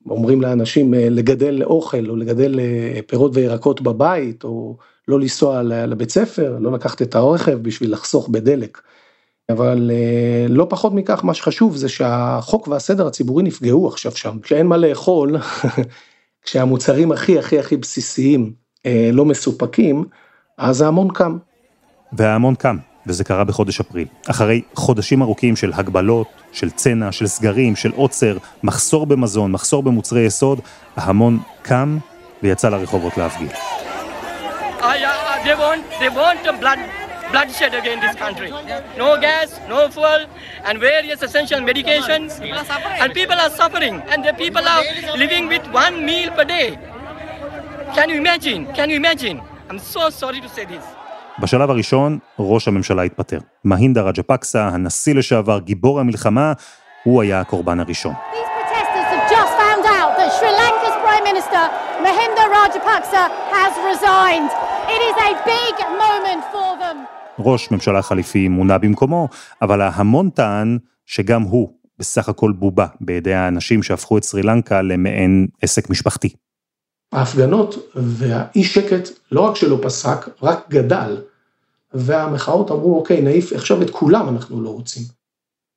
אומרים 0.10 0.42
לאנשים 0.42 0.94
לגדל 0.94 1.64
אוכל 1.64 2.10
או 2.10 2.16
לגדל 2.16 2.60
פירות 3.08 3.32
וירקות 3.36 3.82
בבית, 3.82 4.44
או 4.44 4.78
לא 5.10 5.20
לנסוע 5.20 5.64
לבית 5.64 6.10
ספר, 6.10 6.58
לא 6.60 6.72
לקחת 6.72 7.02
את 7.02 7.16
הרכב 7.16 7.54
בשביל 7.62 7.94
לחסוך 7.94 8.30
בדלק. 8.30 8.82
אבל 9.50 9.92
לא 10.50 10.68
פחות 10.70 10.94
מכך, 10.94 11.24
מה 11.24 11.34
שחשוב 11.34 11.76
זה 11.76 11.90
שהחוק 11.90 12.68
והסדר 12.68 13.08
הציבורי 13.08 13.44
נפגעו 13.44 13.88
עכשיו 13.88 14.12
שם, 14.12 14.38
כשאין 14.42 14.68
מה 14.68 14.78
לאכול, 14.78 15.36
כשהמוצרים 16.44 17.12
הכי 17.12 17.40
הכי 17.40 17.60
הכי 17.60 17.78
בסיסיים 17.78 18.54
לא 19.14 19.26
מסופקים, 19.26 20.06
אז 20.58 20.82
ההמון 20.82 21.08
קם. 21.14 21.38
וההמון 22.14 22.56
קם, 22.56 22.78
וזה 23.08 23.24
קרה 23.24 23.44
בחודש 23.44 23.80
אפריל. 23.80 24.08
אחרי 24.28 24.62
חודשים 24.74 25.22
ארוכים 25.22 25.56
של 25.56 25.72
הגבלות, 25.74 26.28
של 26.52 26.70
צנע, 26.70 27.12
של 27.12 27.28
סגרים, 27.28 27.76
של 27.76 27.92
עוצר, 27.96 28.38
מחסור 28.64 29.06
במזון, 29.06 29.52
מחסור 29.52 29.84
במוצרי 29.84 30.22
יסוד, 30.22 30.60
ההמון 30.96 31.40
קם 31.62 31.98
ויצא 32.44 32.70
לרחובות 32.70 33.18
להפגין. 33.18 33.79
Uh, 34.82 34.96
yeah, 34.98 35.44
they 35.46 35.56
want 35.56 35.84
they 36.00 36.10
want 36.10 36.44
blood 36.62 36.80
bloodshed 37.32 37.74
again 37.80 37.94
in 37.98 38.00
this 38.06 38.16
country. 38.16 38.50
No 38.98 39.10
gas, 39.20 39.60
no 39.68 39.90
fuel, 39.90 40.22
and 40.68 40.80
various 40.80 41.22
essential 41.22 41.60
medications. 41.60 42.30
And 43.02 43.14
people 43.14 43.36
are 43.46 43.50
suffering, 43.62 43.96
and 44.12 44.24
the 44.24 44.34
people 44.44 44.66
are 44.74 44.84
living 45.24 45.48
with 45.48 45.66
one 45.84 46.06
meal 46.06 46.30
per 46.32 46.46
day. 46.46 46.78
Can 47.96 48.10
you 48.10 48.18
imagine? 48.24 48.60
Can 48.78 48.90
you 48.90 48.98
imagine? 49.04 49.42
I'm 49.70 49.80
so 49.80 50.10
sorry 50.10 50.40
to 50.42 50.50
say 50.50 50.66
this. 50.66 50.84
בשלב 51.40 51.70
הראשון, 51.70 52.20
ראש 52.40 52.68
הממשלה 52.68 53.04
התפטר. 53.04 53.40
מהינדה 53.64 54.02
רג'פקסה, 54.02 54.68
הנשיא 54.68 55.16
לשעבר, 55.16 55.60
גיבור 55.60 56.00
המלחמה, 56.00 56.54
הוא 57.04 57.22
היה 57.22 57.40
הקורבן 57.40 57.80
הראשון. 57.80 58.14
Minister 61.40 61.68
Mahinda 62.06 62.44
Rajapaksa 62.56 63.24
has 63.56 63.74
resigned. 63.92 64.52
It 64.96 65.02
is 65.10 65.16
a 65.30 65.32
big 65.54 65.76
moment 66.04 66.44
for 66.54 66.70
them. 66.82 66.98
ראש 67.40 67.72
ממשלה 67.72 68.02
חליפי 68.02 68.48
מונה 68.48 68.78
במקומו, 68.78 69.28
אבל 69.62 69.82
ההמון 69.82 70.30
טען 70.30 70.78
שגם 71.06 71.42
הוא 71.42 71.74
בסך 72.00 72.30
הכל 72.30 72.52
בובה 72.52 72.88
בידי 73.02 73.34
האנשים 73.34 73.84
שהפכו 73.84 74.18
את 74.18 74.24
סרי 74.24 74.44
לנקה 74.44 74.82
למעין 74.82 75.48
עסק 75.62 75.90
משפחתי. 75.90 76.30
ההפגנות 77.14 77.76
והאי 77.96 78.64
שקט 78.64 79.10
לא 79.32 79.42
רק 79.42 79.56
שלא 79.56 79.80
פסק, 79.82 80.30
רק 80.42 80.70
גדל. 80.70 81.22
והמחאות 81.94 82.72
אמרו, 82.72 83.00
אוקיי, 83.00 83.22
נעיף 83.22 83.54
עכשיו 83.54 83.82
את 83.82 83.90
כולם 83.90 84.30
אנחנו 84.30 84.62
לא 84.62 84.70
רוצים. 84.70 85.04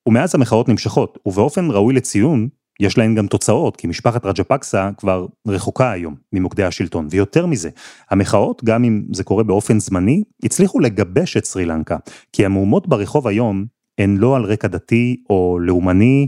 ומאז 0.07 0.35
המחאות 0.35 0.69
נמשכות, 0.69 1.19
ובאופן 1.27 1.71
ראוי 1.71 1.95
לציון, 1.95 2.49
יש 2.83 2.99
להן 2.99 3.15
גם 3.15 3.27
תוצאות, 3.27 3.77
כי 3.77 3.87
משפחת 3.87 4.27
רג'פקסה 4.27 4.91
כבר 4.97 5.27
רחוקה 5.49 5.91
היום 5.91 6.15
ממוקדי 6.33 6.65
השלטון, 6.65 7.07
ויותר 7.11 7.47
מזה, 7.47 7.71
המחאות, 8.11 8.65
גם 8.65 8.85
אם 8.85 9.03
זה 9.13 9.25
קורה 9.25 9.45
באופן 9.45 9.81
זמני, 9.81 10.23
הצליחו 10.45 10.81
לגבש 10.81 11.37
את 11.37 11.45
סרי 11.45 11.65
לנקה, 11.65 11.97
כי 12.33 12.45
המהומות 12.45 12.89
ברחוב 12.89 13.29
היום 13.29 13.65
הן 13.99 14.17
לא 14.17 14.37
על 14.37 14.45
רקע 14.45 14.69
דתי 14.69 15.23
או 15.31 15.59
לאומני, 15.61 16.27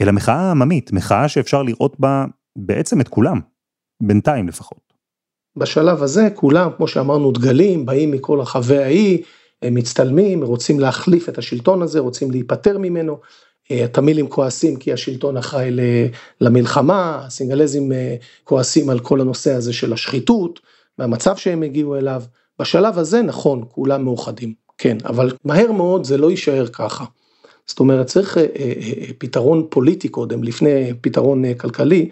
אלא 0.00 0.12
מחאה 0.12 0.50
עממית, 0.50 0.92
מחאה 0.92 1.28
שאפשר 1.28 1.62
לראות 1.62 2.00
בה 2.00 2.24
בעצם 2.56 3.00
את 3.00 3.08
כולם, 3.08 3.40
בינתיים 4.02 4.48
לפחות. 4.48 4.92
בשלב 5.56 6.02
הזה 6.02 6.28
כולם, 6.34 6.70
כמו 6.76 6.88
שאמרנו, 6.88 7.32
דגלים, 7.32 7.86
באים 7.86 8.10
מכל 8.10 8.40
רחבי 8.40 8.78
האי, 8.78 9.22
הם 9.62 9.74
מצטלמים, 9.74 10.42
רוצים 10.42 10.80
להחליף 10.80 11.28
את 11.28 11.38
השלטון 11.38 11.82
הזה, 11.82 12.00
רוצים 12.00 12.30
להיפטר 12.30 12.78
ממנו. 12.78 13.18
התמילים 13.70 14.28
כועסים 14.28 14.76
כי 14.76 14.92
השלטון 14.92 15.36
אחראי 15.36 15.70
למלחמה, 16.40 17.22
הסינגלזים 17.26 17.92
אה, 17.92 18.16
כועסים 18.44 18.90
על 18.90 18.98
כל 18.98 19.20
הנושא 19.20 19.52
הזה 19.52 19.72
של 19.72 19.92
השחיתות, 19.92 20.60
והמצב 20.98 21.36
שהם 21.36 21.62
הגיעו 21.62 21.96
אליו. 21.96 22.22
בשלב 22.58 22.98
הזה 22.98 23.22
נכון, 23.22 23.64
כולם 23.68 24.04
מאוחדים, 24.04 24.54
כן, 24.78 24.96
אבל 25.04 25.32
מהר 25.44 25.72
מאוד 25.72 26.04
זה 26.04 26.16
לא 26.16 26.30
יישאר 26.30 26.66
ככה. 26.66 27.04
זאת 27.66 27.80
אומרת, 27.80 28.06
צריך 28.06 28.38
אה, 28.38 28.46
אה, 28.56 28.72
פתרון 29.18 29.66
פוליטי 29.70 30.08
קודם, 30.08 30.44
לפני 30.44 30.92
פתרון 31.00 31.54
כלכלי. 31.54 32.10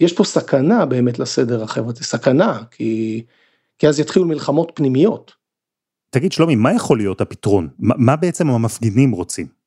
יש 0.00 0.12
פה 0.12 0.24
סכנה 0.24 0.86
באמת 0.86 1.18
לסדר 1.18 1.62
החברתי, 1.62 2.04
סכנה, 2.04 2.62
כי, 2.70 3.22
כי 3.78 3.88
אז 3.88 4.00
יתחילו 4.00 4.26
מלחמות 4.26 4.72
פנימיות. 4.74 5.32
תגיד 6.10 6.32
שלומי, 6.32 6.56
מה 6.56 6.72
יכול 6.72 6.98
להיות 6.98 7.20
הפתרון? 7.20 7.68
מה 7.78 8.16
בעצם 8.16 8.50
המפגינים 8.50 9.12
רוצים? 9.12 9.61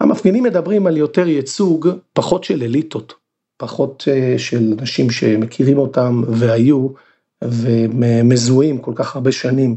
המפגינים 0.00 0.44
מדברים 0.44 0.86
על 0.86 0.96
יותר 0.96 1.28
ייצוג, 1.28 1.88
פחות 2.12 2.44
של 2.44 2.62
אליטות, 2.62 3.14
פחות 3.56 4.04
אה, 4.08 4.34
של 4.38 4.74
אנשים 4.78 5.10
שמכירים 5.10 5.78
אותם 5.78 6.22
והיו 6.28 6.88
ומזוהים 7.42 8.78
כל 8.78 8.92
כך 8.94 9.16
הרבה 9.16 9.32
שנים 9.32 9.76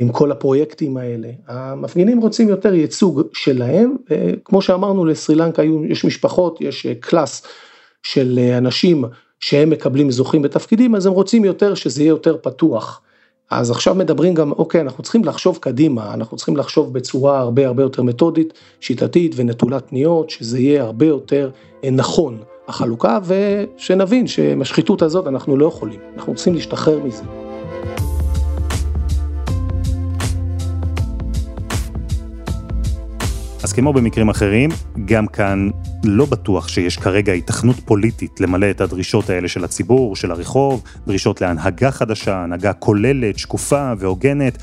עם 0.00 0.12
כל 0.12 0.32
הפרויקטים 0.32 0.96
האלה. 0.96 1.28
המפגינים 1.46 2.20
רוצים 2.20 2.48
יותר 2.48 2.74
ייצוג 2.74 3.22
שלהם, 3.32 3.96
כמו 4.44 4.62
שאמרנו 4.62 5.04
לסרי 5.04 5.36
לנקה 5.36 5.62
יש 5.88 6.04
משפחות, 6.04 6.60
יש 6.60 6.86
אה, 6.86 6.94
קלאס 7.00 7.42
של 8.02 8.38
אה, 8.38 8.58
אנשים 8.58 9.04
שהם 9.40 9.70
מקבלים 9.70 10.10
זוכים 10.10 10.42
בתפקידים, 10.42 10.94
אז 10.94 11.06
הם 11.06 11.12
רוצים 11.12 11.44
יותר 11.44 11.74
שזה 11.74 12.02
יהיה 12.02 12.08
יותר 12.08 12.36
פתוח. 12.42 13.00
אז 13.50 13.70
עכשיו 13.70 13.94
מדברים 13.94 14.34
גם, 14.34 14.52
אוקיי, 14.52 14.80
אנחנו 14.80 15.02
צריכים 15.02 15.24
לחשוב 15.24 15.58
קדימה, 15.60 16.14
אנחנו 16.14 16.36
צריכים 16.36 16.56
לחשוב 16.56 16.92
בצורה 16.92 17.38
הרבה 17.38 17.66
הרבה 17.66 17.82
יותר 17.82 18.02
מתודית, 18.02 18.52
שיטתית 18.80 19.32
ונטולת 19.36 19.88
פניות, 19.88 20.30
שזה 20.30 20.58
יהיה 20.58 20.82
הרבה 20.82 21.06
יותר 21.06 21.50
אה, 21.84 21.90
נכון, 21.90 22.38
החלוקה, 22.68 23.18
ושנבין 23.26 24.26
שמשחיתות 24.26 25.02
הזאת 25.02 25.26
אנחנו 25.26 25.56
לא 25.56 25.66
יכולים, 25.66 26.00
אנחנו 26.16 26.34
צריכים 26.34 26.54
להשתחרר 26.54 26.98
מזה. 27.04 27.39
אז 33.70 33.74
כמו 33.74 33.92
במקרים 33.92 34.28
אחרים, 34.28 34.70
גם 35.04 35.26
כאן 35.26 35.70
לא 36.04 36.26
בטוח 36.26 36.68
שיש 36.68 36.96
כרגע 36.96 37.32
התכנות 37.32 37.76
פוליטית 37.84 38.40
למלא 38.40 38.70
את 38.70 38.80
הדרישות 38.80 39.30
האלה 39.30 39.48
של 39.48 39.64
הציבור, 39.64 40.16
של 40.16 40.30
הרחוב, 40.30 40.82
דרישות 41.06 41.40
להנהגה 41.40 41.90
חדשה, 41.90 42.36
הנהגה 42.36 42.72
כוללת, 42.72 43.38
שקופה 43.38 43.92
והוגנת, 43.98 44.58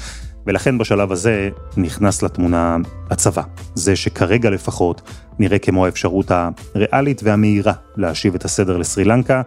ולכן 0.47 0.77
בשלב 0.77 1.11
הזה 1.11 1.49
נכנס 1.77 2.23
לתמונה 2.23 2.77
הצבא. 3.09 3.41
זה 3.75 3.95
שכרגע 3.95 4.49
לפחות 4.49 5.01
נראה 5.39 5.59
כמו 5.59 5.85
האפשרות 5.85 6.31
הריאלית 6.75 7.21
והמהירה 7.23 7.73
להשיב 7.97 8.35
את 8.35 8.45
הסדר 8.45 8.77
לסרי 8.77 9.03
לנקה, 9.03 9.41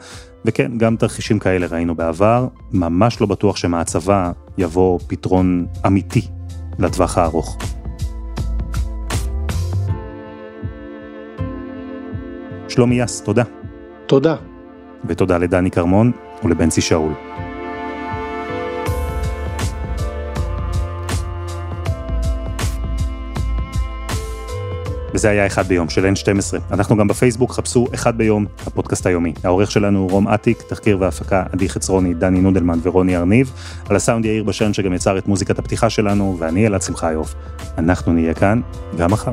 וכן, 0.45 0.79
גם 0.79 0.97
תרחישים 0.97 1.39
כאלה 1.39 1.67
ראינו 1.67 1.95
בעבר, 1.95 2.47
ממש 2.73 3.21
לא 3.21 3.27
בטוח 3.27 3.57
שמהצבא 3.57 4.33
יבוא 4.59 4.99
פתרון 5.07 5.67
אמיתי 5.87 6.23
לטווח 6.79 7.19
הארוך. 7.19 7.80
שלומי 12.71 13.01
יס, 13.01 13.21
תודה. 13.21 13.43
תודה. 14.07 14.37
ותודה 15.05 15.39
לדני 15.39 15.71
כרמון 15.71 16.13
ולבנצי 16.45 16.81
שאול. 16.81 17.13
וזה 25.15 25.31
היה 25.31 25.47
אחד 25.47 25.67
ביום 25.67 25.89
של 25.89 26.13
N12. 26.13 26.73
אנחנו 26.73 26.97
גם 26.97 27.09
בפייסבוק, 27.09 27.53
חפשו 27.53 27.87
אחד 27.95 28.19
ביום, 28.19 28.47
הפודקאסט 28.67 29.07
היומי. 29.07 29.33
העורך 29.45 29.71
שלנו 29.71 29.99
הוא 29.99 30.11
רום 30.11 30.29
אטיק, 30.29 30.63
תחקיר 30.63 30.97
והפקה 31.01 31.45
עדי 31.53 31.69
חצרוני, 31.69 32.15
דני 32.15 32.41
נודלמן 32.41 32.79
ורוני 32.83 33.17
ארניב. 33.17 33.53
על 33.89 33.97
הסאונד 33.97 34.25
יאיר 34.25 34.45
בשן 34.45 34.73
שגם 34.73 34.93
יצר 34.93 35.19
את 35.19 35.29
מוזיקת 35.29 35.59
הפתיחה 35.59 35.91
שלנו, 35.91 36.37
ואני 36.39 36.67
אלעד 36.67 36.83
שמחיוף. 36.83 37.35
אנחנו 37.79 38.13
נהיה 38.13 38.35
כאן 38.35 38.61
גם 38.97 39.11
מחר. 39.11 39.33